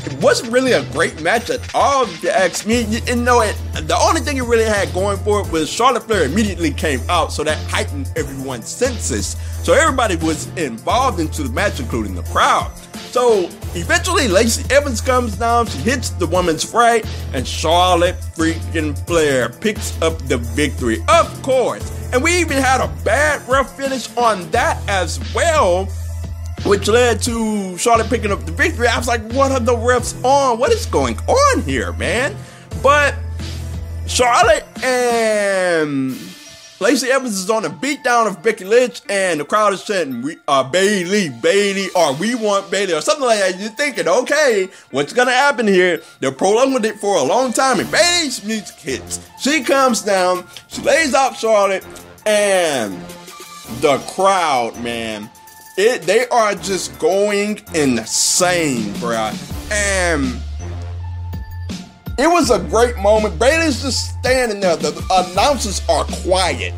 It 0.05 0.13
wasn't 0.21 0.51
really 0.51 0.73
a 0.73 0.83
great 0.91 1.21
match 1.21 1.49
at 1.49 1.73
all, 1.73 2.03
if 2.03 2.23
you 2.23 2.29
ask 2.29 2.65
me. 2.65 2.81
You, 2.83 2.99
you 3.05 3.15
know, 3.15 3.41
it, 3.41 3.55
the 3.73 3.97
only 3.97 4.21
thing 4.21 4.37
it 4.37 4.43
really 4.43 4.65
had 4.65 4.93
going 4.93 5.17
for 5.19 5.41
it 5.41 5.51
was 5.51 5.69
Charlotte 5.69 6.03
Flair 6.03 6.25
immediately 6.25 6.71
came 6.71 6.99
out, 7.09 7.31
so 7.31 7.43
that 7.43 7.57
heightened 7.69 8.11
everyone's 8.15 8.67
senses. 8.67 9.37
So 9.63 9.73
everybody 9.73 10.17
was 10.17 10.47
involved 10.57 11.19
into 11.19 11.43
the 11.43 11.49
match, 11.49 11.79
including 11.79 12.15
the 12.15 12.23
crowd. 12.23 12.71
So 12.95 13.49
eventually, 13.75 14.27
Lacey 14.27 14.63
Evans 14.73 15.01
comes 15.01 15.35
down, 15.35 15.67
she 15.67 15.77
hits 15.79 16.09
the 16.11 16.27
woman's 16.27 16.73
right, 16.73 17.05
and 17.33 17.47
Charlotte 17.47 18.15
freaking 18.35 18.97
Flair 19.07 19.49
picks 19.49 19.99
up 20.01 20.17
the 20.27 20.37
victory. 20.37 21.03
Of 21.07 21.41
course. 21.41 21.91
And 22.13 22.23
we 22.23 22.35
even 22.39 22.57
had 22.57 22.81
a 22.81 22.87
bad 23.03 23.47
rough 23.47 23.75
finish 23.75 24.15
on 24.17 24.49
that 24.51 24.77
as 24.87 25.19
well, 25.33 25.85
which 26.65 26.87
led 26.87 27.21
to 27.23 27.77
Charlotte 27.77 28.09
picking 28.09 28.31
up 28.31 28.45
the 28.45 28.51
victory. 28.51 28.87
I 28.87 28.97
was 28.97 29.07
like, 29.07 29.21
what 29.33 29.51
are 29.51 29.59
the 29.59 29.75
refs 29.75 30.13
on? 30.23 30.59
What 30.59 30.71
is 30.71 30.85
going 30.85 31.17
on 31.19 31.61
here, 31.63 31.91
man? 31.93 32.35
But 32.81 33.15
Charlotte 34.05 34.65
and 34.83 36.15
Lacey 36.83 37.09
Evans 37.09 37.39
is 37.39 37.49
on 37.49 37.63
a 37.63 37.69
beatdown 37.69 38.27
of 38.27 38.43
Becky 38.43 38.65
Lynch, 38.65 38.99
and 39.07 39.39
the 39.39 39.45
crowd 39.45 39.71
is 39.71 39.83
chanting, 39.83 40.21
"We 40.21 40.37
are 40.49 40.65
Bayley, 40.65 41.29
Bayley, 41.29 41.89
or 41.95 42.11
we 42.11 42.35
want 42.35 42.69
Bayley, 42.69 42.93
or 42.93 42.99
something 42.99 43.25
like 43.25 43.39
that." 43.39 43.57
You're 43.57 43.69
thinking, 43.69 44.05
okay, 44.05 44.67
what's 44.91 45.13
gonna 45.13 45.31
happen 45.31 45.65
here? 45.65 46.01
They're 46.19 46.33
prolonging 46.33 46.83
it 46.83 46.99
for 46.99 47.15
a 47.15 47.23
long 47.23 47.53
time, 47.53 47.79
and 47.79 47.89
Bayley's 47.89 48.43
music 48.43 48.75
hits. 48.75 49.21
She 49.39 49.61
comes 49.61 50.01
down, 50.01 50.45
she 50.67 50.81
lays 50.81 51.13
out 51.13 51.39
Charlotte, 51.39 51.85
and 52.25 52.99
the 53.79 53.99
crowd, 53.99 54.77
man, 54.83 55.29
it 55.77 56.05
they 56.05 56.27
are 56.27 56.53
just 56.53 56.99
going 56.99 57.61
insane, 57.73 58.93
bruh. 58.95 59.33
And 59.71 60.42
it 62.17 62.27
was 62.27 62.51
a 62.51 62.59
great 62.59 62.97
moment. 62.97 63.39
Bayley's 63.39 63.81
just 63.81 64.19
standing 64.19 64.59
there. 64.59 64.75
The 64.75 65.03
announcers 65.11 65.81
are 65.89 66.05
quiet. 66.23 66.73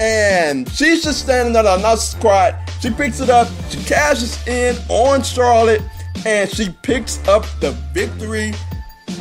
And 0.00 0.68
she's 0.70 1.02
just 1.02 1.20
standing 1.20 1.52
there. 1.52 1.62
The 1.62 1.74
announcers 1.76 2.18
quiet. 2.20 2.54
She 2.80 2.90
picks 2.90 3.20
it 3.20 3.30
up. 3.30 3.48
She 3.68 3.82
cashes 3.84 4.46
in 4.46 4.76
on 4.88 5.22
Charlotte. 5.22 5.82
And 6.24 6.50
she 6.50 6.70
picks 6.82 7.26
up 7.28 7.44
the 7.60 7.72
victory. 7.92 8.52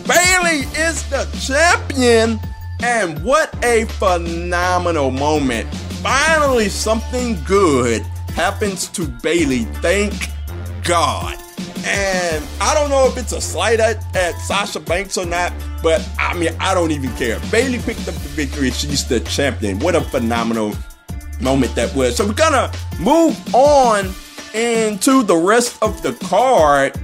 Bayley 0.08 0.62
is 0.78 1.04
the 1.10 1.28
champion. 1.42 2.40
And 2.82 3.24
what 3.24 3.54
a 3.66 3.86
phenomenal 3.86 5.12
moment. 5.12 5.74
Finally, 6.02 6.70
something 6.70 7.38
good 7.46 8.04
happens 8.36 8.88
to 8.90 9.08
Bayley. 9.08 9.66
Thank 9.82 10.14
God. 10.84 11.38
And 11.88 12.45
I 12.60 12.73
don't 12.73 12.89
know 12.89 13.08
if 13.08 13.17
it's 13.17 13.32
a 13.32 13.39
slight 13.39 13.80
at, 13.80 14.04
at 14.13 14.34
Sasha 14.41 14.82
Banks 14.82 15.17
or 15.17 15.26
not, 15.26 15.54
but 15.82 16.08
I 16.19 16.34
mean, 16.34 16.50
I 16.60 16.73
don't 16.73 16.91
even 16.91 17.15
care. 17.15 17.39
Bayley 17.50 17.80
picked 17.80 18.02
up 18.10 18.13
the 18.15 18.30
victory. 18.36 18.71
She's 18.71 19.08
the 19.08 19.21
champion. 19.21 19.80
What 19.80 19.95
a 19.95 20.02
phenomenal 20.02 20.76
moment 21.39 21.76
that 21.76 21.95
was. 21.95 22.17
So 22.17 22.28
we're 22.28 22.34
gonna 22.34 22.71
move 23.00 23.38
on 23.56 24.12
into 24.54 25.23
the 25.23 25.38
rest 25.38 25.82
of 25.82 26.02
the 26.02 26.12
card. 26.28 27.00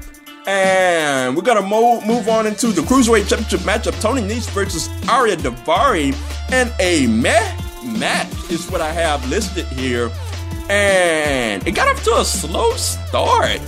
And 0.47 1.37
we're 1.37 1.43
gonna 1.43 1.61
move 1.61 2.05
move 2.05 2.27
on 2.27 2.45
into 2.45 2.67
the 2.67 2.81
cruiserweight 2.81 3.29
championship 3.29 3.61
matchup: 3.61 3.99
Tony 4.01 4.21
Nese 4.21 4.49
versus 4.49 4.89
Ariya 5.03 5.37
Daivari, 5.37 6.13
and 6.51 6.73
a 6.81 7.07
meh 7.07 7.55
match 7.85 8.27
is 8.51 8.69
what 8.69 8.81
I 8.81 8.91
have 8.91 9.25
listed 9.29 9.65
here. 9.67 10.11
And 10.69 11.65
it 11.65 11.71
got 11.71 11.87
off 11.87 12.03
to 12.03 12.17
a 12.17 12.25
slow 12.25 12.71
start 12.73 13.61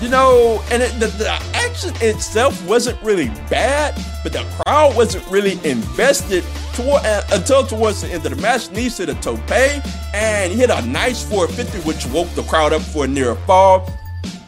you 0.00 0.08
know, 0.08 0.62
and 0.70 0.82
it, 0.82 0.92
the, 0.98 1.06
the, 1.06 1.30
action 1.54 1.92
itself 2.00 2.66
wasn't 2.66 3.00
really 3.02 3.28
bad, 3.48 3.94
but 4.22 4.32
the 4.32 4.44
crowd 4.62 4.96
wasn't 4.96 5.26
really 5.30 5.58
invested 5.68 6.42
toward, 6.74 7.04
uh, 7.04 7.22
until 7.32 7.66
towards 7.66 8.02
the 8.02 8.08
end 8.08 8.24
of 8.24 8.34
the 8.34 8.42
match. 8.42 8.68
Nese 8.68 8.98
hit 8.98 9.08
a 9.08 9.14
tope, 9.16 9.50
and 10.14 10.52
he 10.52 10.58
hit 10.58 10.70
a 10.70 10.82
nice 10.86 11.22
450, 11.22 11.86
which 11.86 12.06
woke 12.06 12.28
the 12.30 12.42
crowd 12.44 12.72
up 12.72 12.82
for 12.82 13.04
a 13.04 13.08
near 13.08 13.34
fall. 13.46 13.86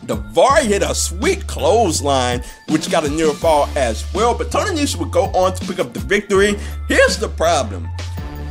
Daivari 0.06 0.62
hit 0.62 0.82
a 0.82 0.94
sweet 0.94 1.46
clothesline, 1.46 2.42
which 2.68 2.90
got 2.90 3.04
a 3.04 3.10
near 3.10 3.32
fall 3.32 3.68
as 3.76 4.04
well. 4.12 4.36
But 4.36 4.50
Tony 4.50 4.70
Nese 4.80 4.96
would 4.96 5.10
go 5.10 5.24
on 5.26 5.54
to 5.54 5.64
pick 5.66 5.78
up 5.78 5.92
the 5.92 6.00
victory. 6.00 6.56
Here's 6.88 7.18
the 7.18 7.28
problem. 7.28 7.88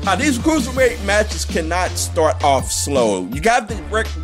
Uh, 0.07 0.15
these 0.15 0.39
cruiserweight 0.39 1.03
matches 1.05 1.45
cannot 1.45 1.91
start 1.91 2.43
off 2.43 2.71
slow. 2.71 3.27
You 3.31 3.39
got 3.39 3.69
to 3.69 3.75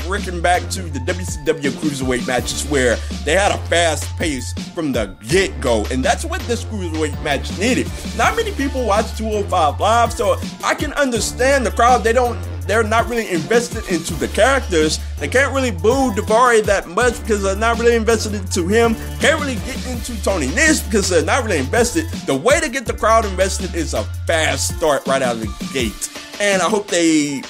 reckon 0.08 0.42
back 0.42 0.68
to 0.72 0.82
the 0.82 0.98
WCW 1.00 1.70
cruiserweight 1.70 2.26
matches 2.26 2.66
where 2.66 2.96
they 3.26 3.34
had 3.34 3.52
a 3.52 3.58
fast 3.68 4.04
pace 4.18 4.54
from 4.74 4.92
the 4.92 5.16
get 5.28 5.62
go, 5.62 5.86
and 5.92 6.04
that's 6.04 6.26
what 6.26 6.42
this 6.42 6.63
cruiserweight 6.63 7.22
match 7.24 7.56
needed. 7.60 7.88
Not 8.18 8.36
many 8.36 8.52
people 8.54 8.88
watch 8.88 9.16
205 9.18 9.80
Live, 9.80 10.13
so 10.13 10.40
I 10.63 10.74
can 10.74 10.94
understand 10.94 11.63
the 11.63 11.72
crowd. 11.72 12.04
They 12.04 12.13
don't 12.13 12.40
they're 12.68 12.84
not 12.84 13.08
really 13.08 13.30
invested 13.30 13.88
into 13.88 14.14
the 14.14 14.28
characters. 14.28 15.00
They 15.20 15.28
can't 15.28 15.54
really 15.54 15.72
boo 15.72 16.12
Daivari 16.12 16.64
that 16.66 16.88
much 16.88 17.20
because 17.22 17.42
they're 17.42 17.56
not 17.56 17.80
really 17.80 17.96
invested 17.96 18.36
into 18.36 18.68
him. 18.68 18.96
Can't 19.20 19.40
really 19.40 19.56
get 19.56 19.88
into 19.88 20.22
Tony 20.24 20.48
Nese 20.48 20.86
because 20.86 21.10
they're 21.10 21.24
not 21.24 21.44
really 21.44 21.58
invested. 21.58 22.06
The 22.26 22.36
way 22.36 22.60
to 22.60 22.70
get 22.70 22.86
the 22.86 22.94
crowd 22.94 23.26
invested 23.26 23.74
is 23.74 23.94
a 23.94 24.04
fast 24.26 24.76
start 24.76 25.08
right 25.08 25.22
out 25.22 25.36
of 25.36 25.42
the 25.42 25.70
gate. 25.74 26.12
And 26.40 26.62
I 26.62 26.70
hope 26.70 26.88
they, 26.88 27.42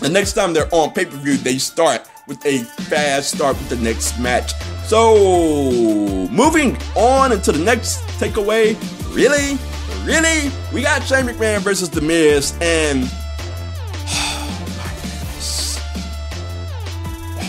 the 0.00 0.08
next 0.08 0.32
time 0.32 0.54
they're 0.54 0.72
on 0.72 0.92
pay 0.92 1.04
per 1.04 1.16
view, 1.16 1.36
they 1.36 1.58
start 1.58 2.08
with 2.26 2.44
a 2.46 2.58
fast 2.84 3.34
start 3.34 3.56
with 3.58 3.68
the 3.68 3.76
next 3.76 4.18
match. 4.18 4.52
So, 4.86 6.28
moving 6.28 6.76
on 6.94 7.32
into 7.32 7.52
the 7.52 7.62
next 7.62 7.98
takeaway. 8.18 8.76
Really? 9.14 9.58
Really? 10.04 10.50
We 10.72 10.82
got 10.82 11.02
Shane 11.02 11.26
McMahon 11.26 11.60
versus 11.60 11.90
The 11.90 12.00
Miz, 12.00 12.54
and 12.60 13.10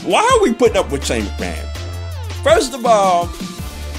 why 0.06 0.22
are 0.22 0.44
we 0.44 0.54
putting 0.54 0.78
up 0.78 0.92
with 0.92 1.06
Shane 1.06 1.24
McMahon? 1.24 1.66
First 2.44 2.74
of 2.74 2.86
all, 2.86 3.28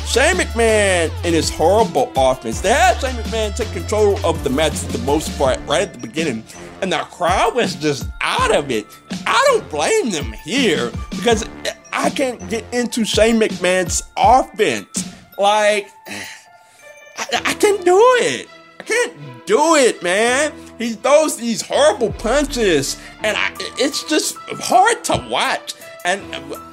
Shane 0.07 0.37
McMahon 0.37 1.11
and 1.25 1.35
his 1.35 1.51
horrible 1.51 2.13
offense. 2.17 2.61
They 2.61 2.71
had 2.71 3.01
Shane 3.01 3.17
McMahon 3.17 3.57
take 3.57 3.73
control 3.73 4.25
of 4.25 4.45
the 4.45 4.51
match 4.51 4.75
for 4.75 4.93
the 4.93 5.05
most 5.05 5.37
part 5.37 5.59
right 5.67 5.83
at 5.83 5.93
the 5.93 5.99
beginning, 5.99 6.45
and 6.81 6.93
the 6.93 6.99
crowd 6.99 7.57
was 7.57 7.75
just 7.75 8.09
out 8.21 8.55
of 8.55 8.71
it. 8.71 8.87
I 9.27 9.43
don't 9.49 9.69
blame 9.69 10.11
them 10.11 10.33
here 10.33 10.93
because 11.11 11.45
I 11.93 12.11
can't 12.11 12.49
get 12.49 12.65
into 12.73 13.05
Shane 13.05 13.41
McMahon's 13.41 14.05
offense. 14.17 15.13
Like, 15.39 15.91
I, 16.07 17.27
I 17.45 17.55
can't 17.55 17.85
do 17.85 17.99
it. 18.21 18.49
I 18.79 18.83
can't 18.85 19.47
do 19.47 19.75
it, 19.75 20.03
man. 20.05 20.53
He 20.79 20.93
throws 20.93 21.37
these 21.37 21.63
horrible 21.63 22.13
punches, 22.13 23.01
and 23.25 23.37
I, 23.37 23.51
it's 23.79 24.05
just 24.05 24.37
hard 24.61 25.03
to 25.05 25.27
watch. 25.29 25.75
And 26.07 26.23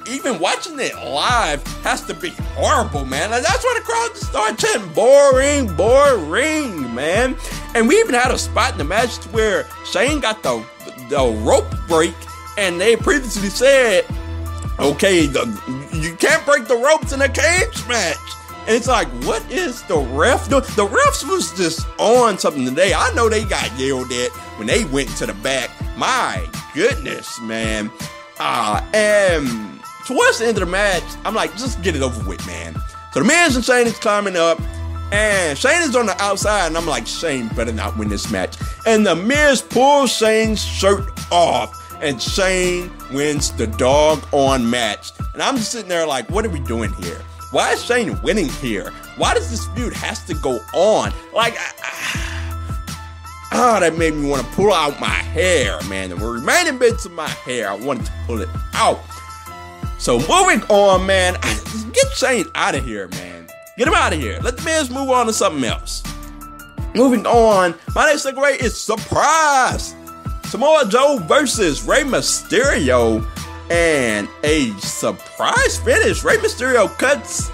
even 0.08 0.38
watching 0.38 0.78
it 0.78 0.94
live 0.94 1.60
has 1.82 2.02
to 2.02 2.14
be 2.14 2.28
horrible, 2.54 3.04
man. 3.04 3.32
And 3.32 3.44
that's 3.44 3.64
when 3.64 3.74
the 3.74 3.80
crowd 3.80 4.10
just 4.10 4.26
started 4.26 4.56
chanting, 4.56 4.92
boring, 4.92 5.74
boring, 5.74 6.94
man. 6.94 7.36
And 7.74 7.88
we 7.88 7.98
even 7.98 8.14
had 8.14 8.30
a 8.30 8.38
spot 8.38 8.70
in 8.72 8.78
the 8.78 8.84
match 8.84 9.16
where 9.32 9.66
Shane 9.84 10.20
got 10.20 10.44
the, 10.44 10.64
the 11.08 11.36
rope 11.44 11.66
break, 11.88 12.14
and 12.56 12.80
they 12.80 12.94
previously 12.94 13.48
said, 13.48 14.04
okay, 14.78 15.26
the, 15.26 15.44
you 15.92 16.14
can't 16.14 16.46
break 16.46 16.68
the 16.68 16.76
ropes 16.76 17.12
in 17.12 17.20
a 17.20 17.28
cage 17.28 17.88
match. 17.88 18.16
And 18.68 18.76
it's 18.76 18.86
like, 18.86 19.08
what 19.24 19.42
is 19.50 19.82
the 19.82 19.98
ref 19.98 20.48
doing? 20.48 20.62
The 20.62 20.86
refs 20.86 21.28
was 21.28 21.52
just 21.56 21.88
on 21.98 22.38
something 22.38 22.64
today. 22.64 22.94
I 22.94 23.12
know 23.14 23.28
they 23.28 23.44
got 23.44 23.76
yelled 23.76 24.12
at 24.12 24.30
when 24.58 24.68
they 24.68 24.84
went 24.84 25.08
to 25.16 25.26
the 25.26 25.34
back. 25.34 25.70
My 25.96 26.48
goodness, 26.72 27.40
man. 27.40 27.90
Uh, 28.38 28.80
and 28.92 29.80
towards 30.06 30.38
the 30.38 30.46
end 30.46 30.56
of 30.58 30.64
the 30.64 30.70
match, 30.70 31.04
I'm 31.24 31.34
like, 31.34 31.56
just 31.56 31.82
get 31.82 31.94
it 31.96 32.02
over 32.02 32.28
with, 32.28 32.44
man. 32.46 32.74
So 33.12 33.20
the 33.20 33.26
Miz 33.26 33.56
and 33.56 33.64
Shane 33.64 33.86
is 33.86 33.98
climbing 33.98 34.36
up, 34.36 34.60
and 35.12 35.56
Shane 35.56 35.82
is 35.82 35.94
on 35.94 36.06
the 36.06 36.20
outside, 36.20 36.66
and 36.66 36.76
I'm 36.76 36.86
like, 36.86 37.06
Shane 37.06 37.48
better 37.48 37.72
not 37.72 37.96
win 37.96 38.08
this 38.08 38.30
match. 38.30 38.56
And 38.86 39.06
the 39.06 39.14
Miz 39.14 39.62
pulls 39.62 40.12
Shane's 40.12 40.62
shirt 40.64 41.08
off, 41.30 41.80
and 42.02 42.20
Shane 42.20 42.90
wins 43.12 43.52
the 43.52 43.66
dog 43.66 44.26
on 44.32 44.68
match. 44.68 45.12
And 45.32 45.42
I'm 45.42 45.56
just 45.56 45.70
sitting 45.72 45.88
there 45.88 46.06
like, 46.06 46.28
what 46.30 46.44
are 46.44 46.50
we 46.50 46.60
doing 46.60 46.92
here? 46.94 47.22
Why 47.52 47.72
is 47.72 47.84
Shane 47.84 48.20
winning 48.22 48.48
here? 48.48 48.90
Why 49.16 49.32
does 49.32 49.48
this 49.48 49.66
feud 49.68 49.92
has 49.92 50.24
to 50.24 50.34
go 50.34 50.58
on? 50.74 51.12
Like, 51.32 51.56
ah, 53.54 53.78
that 53.80 53.96
made 53.96 54.14
me 54.14 54.28
want 54.28 54.44
to 54.44 54.52
pull 54.52 54.72
out 54.72 55.00
my 55.00 55.06
hair, 55.06 55.80
man. 55.88 56.10
The 56.10 56.16
remaining 56.16 56.78
bits 56.78 57.06
of 57.06 57.12
my 57.12 57.28
hair, 57.28 57.70
I 57.70 57.74
wanted 57.74 58.06
to 58.06 58.12
pull 58.26 58.40
it 58.40 58.48
out. 58.74 59.00
So 59.98 60.18
moving 60.18 60.62
on, 60.68 61.06
man, 61.06 61.34
get 61.92 62.12
Shane 62.12 62.46
out 62.54 62.74
of 62.74 62.84
here, 62.84 63.08
man. 63.08 63.46
Get 63.78 63.88
him 63.88 63.94
out 63.94 64.12
of 64.12 64.20
here. 64.20 64.38
Let 64.42 64.56
the 64.56 64.62
Miz 64.64 64.90
move 64.90 65.10
on 65.10 65.26
to 65.26 65.32
something 65.32 65.64
else. 65.64 66.02
Moving 66.94 67.26
on, 67.26 67.74
my 67.94 68.06
next 68.06 68.26
segue 68.26 68.62
is 68.62 68.80
surprise. 68.80 69.94
Samoa 70.44 70.86
Joe 70.88 71.18
versus 71.24 71.82
Rey 71.82 72.02
Mysterio 72.02 73.26
and 73.70 74.28
a 74.44 74.70
surprise 74.78 75.78
finish. 75.78 76.22
Rey 76.22 76.36
Mysterio 76.36 76.88
cuts 76.98 77.50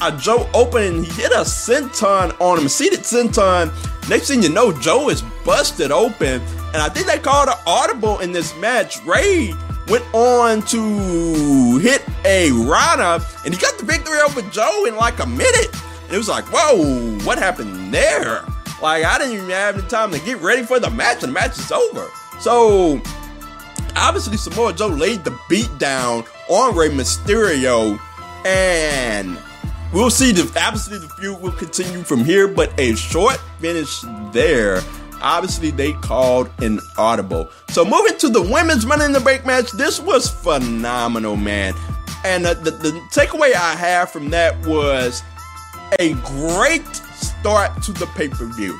a 0.00 0.16
Joe 0.16 0.48
open 0.52 0.82
and 0.82 1.04
he 1.04 1.22
hit 1.22 1.30
a 1.30 1.42
senton 1.42 2.38
on 2.40 2.58
him, 2.58 2.68
seated 2.68 3.00
senton. 3.00 3.70
Next 4.08 4.28
thing 4.28 4.42
you 4.42 4.48
know, 4.48 4.72
Joe 4.72 5.10
is 5.10 5.22
busted 5.44 5.90
open. 5.90 6.40
And 6.72 6.76
I 6.76 6.88
think 6.88 7.06
they 7.06 7.18
called 7.18 7.48
an 7.48 7.56
audible 7.66 8.18
in 8.20 8.32
this 8.32 8.56
match. 8.56 9.04
Rey 9.04 9.52
went 9.88 10.04
on 10.14 10.62
to 10.62 11.78
hit 11.78 12.02
a 12.24 12.50
Rana 12.52 13.24
and 13.44 13.52
he 13.52 13.60
got 13.60 13.76
the 13.78 13.84
victory 13.84 14.18
over 14.20 14.42
Joe 14.50 14.86
in 14.86 14.96
like 14.96 15.18
a 15.20 15.26
minute. 15.26 15.74
And 16.04 16.12
it 16.12 16.16
was 16.18 16.28
like, 16.28 16.44
whoa, 16.46 17.18
what 17.24 17.38
happened 17.38 17.92
there? 17.92 18.44
Like, 18.82 19.04
I 19.04 19.16
didn't 19.16 19.34
even 19.34 19.50
have 19.50 19.76
the 19.76 19.82
time 19.82 20.10
to 20.10 20.18
get 20.20 20.40
ready 20.40 20.64
for 20.64 20.80
the 20.80 20.90
match, 20.90 21.22
and 21.22 21.30
the 21.30 21.34
match 21.34 21.56
is 21.56 21.70
over. 21.70 22.08
So, 22.40 23.00
obviously 23.94 24.36
Samoa 24.36 24.72
Joe 24.72 24.88
laid 24.88 25.22
the 25.24 25.38
beat 25.48 25.70
down 25.78 26.24
on 26.48 26.74
Rey 26.74 26.88
Mysterio, 26.88 28.00
and 28.44 29.38
we'll 29.92 30.10
see. 30.10 30.32
The 30.32 30.42
obviously 30.60 30.98
the 30.98 31.08
feud 31.10 31.40
will 31.40 31.52
continue 31.52 32.02
from 32.02 32.24
here, 32.24 32.48
but 32.48 32.78
a 32.78 32.96
short 32.96 33.38
finish 33.60 34.02
there. 34.32 34.80
Obviously, 35.22 35.70
they 35.70 35.92
called 35.94 36.50
an 36.60 36.80
audible. 36.98 37.48
So 37.70 37.84
moving 37.84 38.18
to 38.18 38.28
the 38.28 38.42
women's 38.42 38.84
Money 38.84 39.04
in 39.04 39.12
the 39.12 39.20
Bank 39.20 39.46
match, 39.46 39.70
this 39.72 40.00
was 40.00 40.28
phenomenal, 40.28 41.36
man. 41.36 41.74
And 42.24 42.44
the, 42.44 42.54
the, 42.54 42.70
the 42.70 42.90
takeaway 43.12 43.54
I 43.54 43.74
have 43.76 44.10
from 44.10 44.30
that 44.30 44.66
was 44.66 45.22
a 45.98 46.14
great 46.14 46.86
start 47.14 47.82
to 47.84 47.92
the 47.92 48.06
pay 48.14 48.28
per 48.28 48.46
view. 48.46 48.78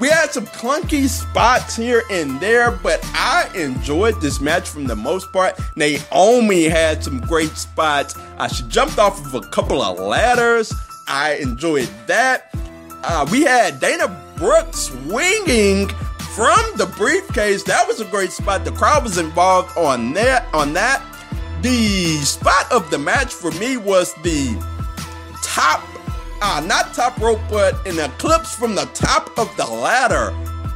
We 0.00 0.08
had 0.08 0.30
some 0.32 0.46
clunky 0.46 1.06
spots 1.08 1.76
here 1.76 2.02
and 2.10 2.40
there, 2.40 2.70
but 2.70 3.00
I 3.12 3.50
enjoyed 3.54 4.18
this 4.22 4.40
match 4.40 4.66
from 4.66 4.86
the 4.86 4.96
most 4.96 5.30
part. 5.30 5.60
Naomi 5.76 6.64
had 6.64 7.04
some 7.04 7.20
great 7.20 7.50
spots. 7.50 8.16
Uh, 8.38 8.48
she 8.48 8.62
jumped 8.68 8.98
off 8.98 9.24
of 9.26 9.34
a 9.34 9.46
couple 9.48 9.82
of 9.82 9.98
ladders. 9.98 10.72
I 11.06 11.34
enjoyed 11.34 11.90
that. 12.06 12.54
Uh, 13.02 13.26
we 13.30 13.42
had 13.42 13.78
Dana 13.78 14.08
Brooke 14.40 14.74
swinging 14.74 15.88
from 16.34 16.58
the 16.76 16.86
briefcase. 16.96 17.62
That 17.64 17.86
was 17.86 18.00
a 18.00 18.06
great 18.06 18.32
spot. 18.32 18.64
The 18.64 18.72
crowd 18.72 19.04
was 19.04 19.18
involved 19.18 19.76
on 19.76 20.14
that. 20.14 20.48
On 20.54 20.72
that, 20.72 21.04
the 21.60 22.16
spot 22.22 22.72
of 22.72 22.90
the 22.90 22.98
match 22.98 23.34
for 23.34 23.50
me 23.52 23.76
was 23.76 24.14
the 24.22 24.56
top 25.42 25.84
uh, 26.42 26.62
not 26.66 26.94
top 26.94 27.20
rope, 27.20 27.40
but 27.50 27.86
an 27.86 27.98
eclipse 27.98 28.54
from 28.54 28.74
the 28.74 28.86
top 28.94 29.38
of 29.38 29.54
the 29.58 29.66
ladder 29.66 30.32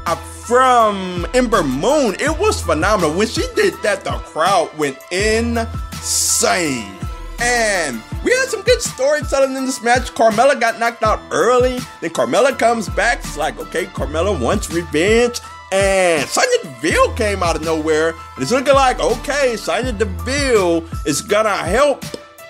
uh, 0.07 0.15
from 0.15 1.27
Ember 1.33 1.63
Moon. 1.63 2.15
It 2.21 2.39
was 2.39 2.61
phenomenal. 2.61 3.17
When 3.17 3.27
she 3.27 3.47
did 3.55 3.73
that, 3.83 4.05
the 4.05 4.11
crowd 4.11 4.77
went 4.77 4.99
insane. 5.11 6.93
And 7.41 8.03
we 8.25 8.31
had 8.33 8.47
some 8.49 8.63
good 8.63 8.81
storytelling 8.81 9.57
in 9.57 9.67
this 9.67 9.83
match. 9.83 10.13
Carmella 10.15 10.59
got 10.59 10.79
knocked 10.79 11.03
out 11.03 11.21
early. 11.31 11.79
Then 12.01 12.11
Carmella 12.11 12.59
comes 12.59 12.89
back. 12.89 13.19
It's 13.19 13.37
like, 13.37 13.59
okay, 13.59 13.85
Carmella 13.87 14.39
wants 14.39 14.71
revenge. 14.71 15.41
And 15.73 16.29
Sonya 16.29 16.59
Deville 16.63 17.15
came 17.15 17.43
out 17.43 17.57
of 17.57 17.63
nowhere. 17.63 18.11
And 18.11 18.43
it's 18.43 18.51
looking 18.51 18.75
like, 18.75 19.01
okay, 19.01 19.57
Sonya 19.57 19.93
Deville 19.93 20.85
is 21.05 21.21
gonna 21.21 21.57
help 21.57 22.05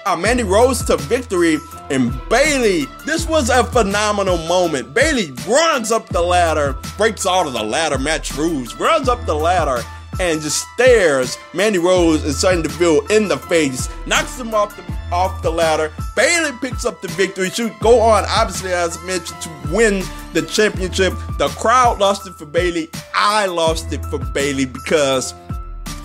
uh, 0.07 0.17
Mandy 0.17 0.43
Rose 0.43 0.83
to 0.85 0.97
victory 0.97 1.59
and 1.91 2.13
Bayley. 2.29 2.87
This 3.05 3.27
was 3.27 3.51
a 3.51 3.65
phenomenal 3.65 4.39
moment. 4.47 4.95
Bayley 4.95 5.33
runs 5.49 5.91
up 5.91 6.09
the 6.09 6.21
ladder, 6.21 6.77
breaks 6.97 7.27
all 7.27 7.47
of 7.47 7.53
the 7.53 7.63
ladder 7.63 7.99
match 7.99 8.35
rules, 8.37 8.75
runs 8.77 9.09
up 9.09 9.25
the 9.27 9.35
ladder 9.35 9.83
and 10.21 10.41
just 10.41 10.67
stares 10.75 11.39
Mandy 11.53 11.79
Rose 11.79 12.25
and 12.25 12.35
Sonya 12.35 12.63
Deville 12.63 13.07
in 13.09 13.29
the 13.29 13.37
face, 13.37 13.89
knocks 14.07 14.37
them 14.37 14.55
off 14.55 14.77
the 14.77 14.85
off 15.13 15.43
the 15.43 15.51
ladder. 15.51 15.93
Bayley 16.17 16.51
picks 16.61 16.85
up 16.85 17.01
the 17.01 17.09
victory. 17.09 17.51
She 17.51 17.71
go 17.81 18.01
on, 18.01 18.25
obviously, 18.29 18.73
as 18.73 19.01
mentioned, 19.05 19.41
to 19.43 19.51
win 19.71 20.03
the 20.33 20.43
championship. 20.43 21.13
The 21.39 21.49
crowd 21.49 22.01
lost 22.01 22.27
it 22.27 22.35
for 22.35 22.47
Bayley. 22.47 22.91
I 23.15 23.47
lost 23.47 23.93
it 23.93 24.05
for 24.07 24.19
Bayley 24.19 24.65
because 24.65 25.35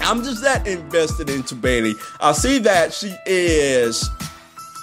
I'm 0.01 0.23
just 0.23 0.41
that 0.43 0.67
invested 0.67 1.29
into 1.29 1.55
Bayley. 1.55 1.95
I 2.19 2.31
see 2.33 2.59
that 2.59 2.93
she 2.93 3.15
is 3.25 4.09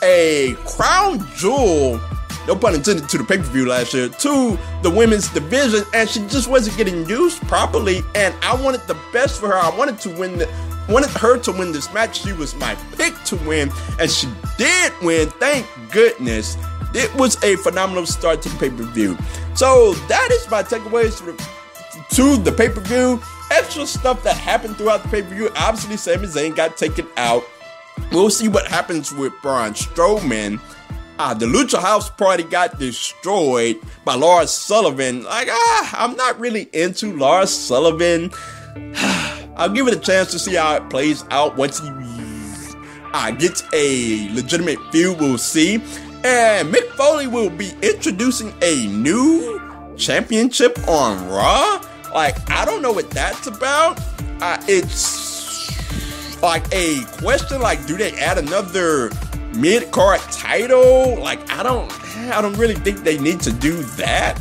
a 0.02 0.54
crown 0.66 1.26
jewel, 1.36 2.00
no 2.46 2.56
pun 2.56 2.74
intended, 2.74 3.08
to 3.08 3.18
the 3.18 3.24
pay 3.24 3.38
per 3.38 3.44
view 3.44 3.66
last 3.66 3.94
year, 3.94 4.08
to 4.08 4.58
the 4.82 4.90
women's 4.90 5.28
division, 5.28 5.84
and 5.94 6.08
she 6.08 6.20
just 6.26 6.48
wasn't 6.48 6.76
getting 6.76 7.08
used 7.08 7.40
properly. 7.42 8.02
And 8.14 8.34
I 8.42 8.60
wanted 8.60 8.82
the 8.86 8.96
best 9.12 9.40
for 9.40 9.48
her. 9.48 9.56
I 9.58 9.74
wanted 9.76 9.98
to 10.00 10.10
win 10.10 10.38
the. 10.38 10.48
Wanted 10.88 11.10
her 11.10 11.36
to 11.38 11.50
win 11.50 11.72
this 11.72 11.92
match. 11.92 12.22
She 12.22 12.32
was 12.32 12.54
my 12.54 12.76
pick 12.96 13.12
to 13.24 13.36
win, 13.38 13.72
and 13.98 14.08
she 14.08 14.28
did 14.56 14.92
win. 15.02 15.28
Thank 15.40 15.66
goodness. 15.90 16.56
It 16.94 17.12
was 17.16 17.42
a 17.42 17.56
phenomenal 17.56 18.06
start 18.06 18.40
to 18.42 18.48
the 18.48 18.56
pay 18.58 18.70
per 18.70 18.84
view. 18.84 19.18
So 19.54 19.94
that 20.08 20.28
is 20.30 20.48
my 20.48 20.62
takeaways 20.62 21.18
to 22.10 22.36
the 22.36 22.52
pay 22.52 22.68
per 22.68 22.80
view 22.80 23.20
extra 23.50 23.86
stuff 23.86 24.22
that 24.22 24.36
happened 24.36 24.76
throughout 24.76 25.02
the 25.02 25.08
pay 25.08 25.22
per 25.22 25.28
view. 25.28 25.50
Obviously, 25.56 25.96
Sami 25.96 26.26
Zayn 26.26 26.54
got 26.54 26.76
taken 26.76 27.06
out. 27.16 27.44
We'll 28.12 28.30
see 28.30 28.48
what 28.48 28.66
happens 28.66 29.12
with 29.12 29.32
Braun 29.42 29.72
Strowman. 29.72 30.60
Uh, 31.18 31.32
the 31.32 31.46
Lucha 31.46 31.80
House 31.80 32.10
Party 32.10 32.42
got 32.42 32.78
destroyed 32.78 33.80
by 34.04 34.14
Lars 34.14 34.50
Sullivan. 34.50 35.24
Like, 35.24 35.48
ah, 35.50 36.04
I'm 36.04 36.16
not 36.16 36.38
really 36.38 36.68
into 36.72 37.16
Lars 37.16 37.50
Sullivan. 37.50 38.30
I'll 39.56 39.70
give 39.70 39.88
it 39.88 39.94
a 39.94 40.00
chance 40.00 40.30
to 40.32 40.38
see 40.38 40.54
how 40.54 40.74
it 40.74 40.90
plays 40.90 41.24
out 41.30 41.56
once 41.56 41.80
he 41.80 41.88
uh, 43.14 43.30
gets 43.30 43.62
a 43.72 44.28
legitimate 44.34 44.78
feud. 44.92 45.18
We'll 45.18 45.38
see. 45.38 45.76
And 46.24 46.74
Mick 46.74 46.88
Foley 46.96 47.26
will 47.26 47.48
be 47.48 47.72
introducing 47.80 48.52
a 48.60 48.86
new 48.88 49.94
championship 49.96 50.78
on 50.86 51.26
Raw. 51.28 51.82
Like, 52.14 52.50
I 52.50 52.66
don't 52.66 52.82
know 52.82 52.92
what 52.92 53.10
that's 53.10 53.46
about. 53.46 53.98
Uh, 54.42 54.58
it's 54.68 56.42
like 56.42 56.66
a 56.72 57.02
question 57.18 57.62
like, 57.62 57.86
do 57.86 57.96
they 57.96 58.12
add 58.12 58.36
another 58.36 59.10
mid 59.56 59.90
card 59.90 60.20
title? 60.32 61.18
Like, 61.18 61.50
I 61.50 61.62
don't, 61.62 61.92
I 62.30 62.40
don't 62.40 62.56
really 62.56 62.74
think 62.74 63.00
they 63.04 63.18
need 63.18 63.40
to 63.40 63.52
do 63.52 63.82
that. 63.96 64.40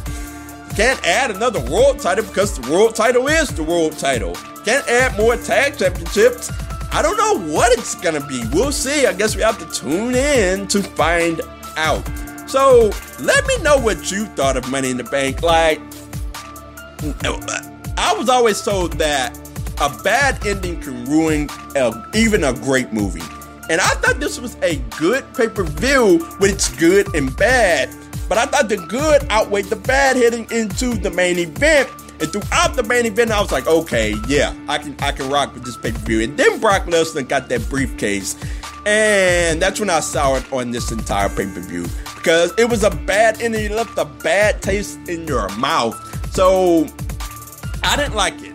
Can't 0.76 1.02
add 1.06 1.32
another 1.32 1.60
world 1.72 2.00
title 2.00 2.26
because 2.26 2.60
the 2.60 2.70
world 2.72 2.96
title 2.96 3.28
is 3.28 3.50
the 3.50 3.64
world 3.64 3.98
title. 3.98 4.36
Can't 4.66 4.88
add 4.88 5.18
more 5.18 5.38
tag 5.38 5.78
championships. 5.78 6.52
I 6.92 7.02
don't 7.02 7.18
know 7.18 7.54
what 7.54 7.78
it's 7.78 7.96
gonna 7.96 8.26
be. 8.26 8.44
We'll 8.52 8.72
see. 8.72 9.06
I 9.06 9.14
guess 9.14 9.36
we 9.36 9.42
have 9.42 9.58
to 9.60 9.80
tune 9.80 10.16
in 10.16 10.68
to 10.68 10.82
find 10.82 11.42
out. 11.78 12.04
So 12.48 12.92
let 13.20 13.46
me 13.48 13.58
know 13.62 13.78
what 13.78 14.12
you 14.12 14.26
thought 14.28 14.58
of 14.58 14.70
Money 14.70 14.92
in 14.92 14.98
the 14.98 15.04
Bank. 15.04 15.42
Like, 15.42 15.80
I 17.98 18.16
was 18.18 18.30
always 18.30 18.62
told 18.62 18.94
that 18.94 19.38
a 19.80 19.90
bad 20.04 20.46
ending 20.46 20.80
can 20.80 21.06
ruin 21.06 21.50
a, 21.76 21.94
even 22.14 22.44
a 22.44 22.54
great 22.54 22.94
movie. 22.94 23.22
And 23.70 23.82
I 23.82 23.88
thought 23.88 24.20
this 24.20 24.40
was 24.40 24.56
a 24.62 24.78
good 24.98 25.26
pay 25.36 25.48
per 25.48 25.64
view 25.64 26.26
with 26.40 26.52
its 26.52 26.76
good 26.78 27.14
and 27.16 27.36
bad. 27.36 27.90
But 28.28 28.38
I 28.38 28.46
thought 28.46 28.70
the 28.70 28.78
good 28.78 29.30
outweighed 29.32 29.66
the 29.66 29.76
bad 29.76 30.16
heading 30.16 30.48
into 30.52 30.96
the 30.96 31.12
main 31.12 31.38
event. 31.38 31.90
And 32.20 32.32
throughout 32.32 32.76
the 32.76 32.84
main 32.84 33.06
event, 33.06 33.32
I 33.32 33.42
was 33.42 33.52
like, 33.52 33.68
okay, 33.68 34.16
yeah, 34.28 34.56
I 34.68 34.78
can 34.78 34.96
I 35.00 35.12
can 35.12 35.30
rock 35.30 35.54
with 35.54 35.66
this 35.66 35.78
pay 35.78 35.92
per 35.92 36.00
view. 36.00 36.22
And 36.22 36.38
then 36.38 36.60
Brock 36.60 36.86
Lesnar 36.86 37.28
got 37.28 37.50
that 37.50 37.68
briefcase, 37.70 38.36
and 38.86 39.62
that's 39.62 39.80
when 39.80 39.90
I 39.90 40.00
soured 40.00 40.46
on 40.54 40.72
this 40.72 40.92
entire 40.92 41.28
pay 41.30 41.46
per 41.46 41.60
view 41.60 41.86
because 42.26 42.54
it 42.58 42.70
was 42.70 42.84
a 42.84 42.90
bad 42.90 43.42
ending. 43.42 43.66
It 43.66 43.72
left 43.72 43.98
a 43.98 44.06
bad 44.06 44.62
taste 44.62 44.98
in 45.08 45.28
your 45.28 45.50
mouth. 45.58 45.96
So 46.34 46.88
I 47.84 47.96
didn't 47.96 48.16
like 48.16 48.42
it. 48.42 48.54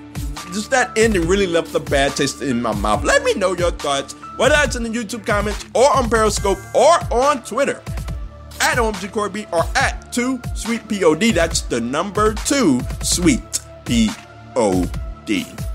Just 0.53 0.70
that 0.73 0.96
ending 0.99 1.29
really 1.29 1.46
left 1.46 1.73
a 1.77 1.81
bad 1.81 2.16
taste 2.16 2.42
in 2.42 2.61
my 2.61 2.75
mouth. 2.75 3.05
Let 3.05 3.23
me 3.23 3.35
know 3.35 3.55
your 3.55 3.70
thoughts, 3.70 4.16
whether 4.40 4.55
that's 4.55 4.74
in 4.74 4.83
the 4.83 4.88
YouTube 4.88 5.26
comments 5.26 5.66
or 5.74 5.94
on 5.94 6.09
Periscope 6.09 6.57
or 6.74 6.96
on 7.12 7.42
Twitter 7.42 7.83
at 8.62 8.79
OMG 8.79 9.12
Corby 9.12 9.46
or 9.53 9.62
at 9.76 10.11
2 10.14 10.40
Sweet 10.55 10.81
POD. 10.88 11.35
That's 11.35 11.61
the 11.61 11.79
number 11.79 12.33
2 12.33 12.81
Sweet 13.03 13.61
POD. 13.85 15.69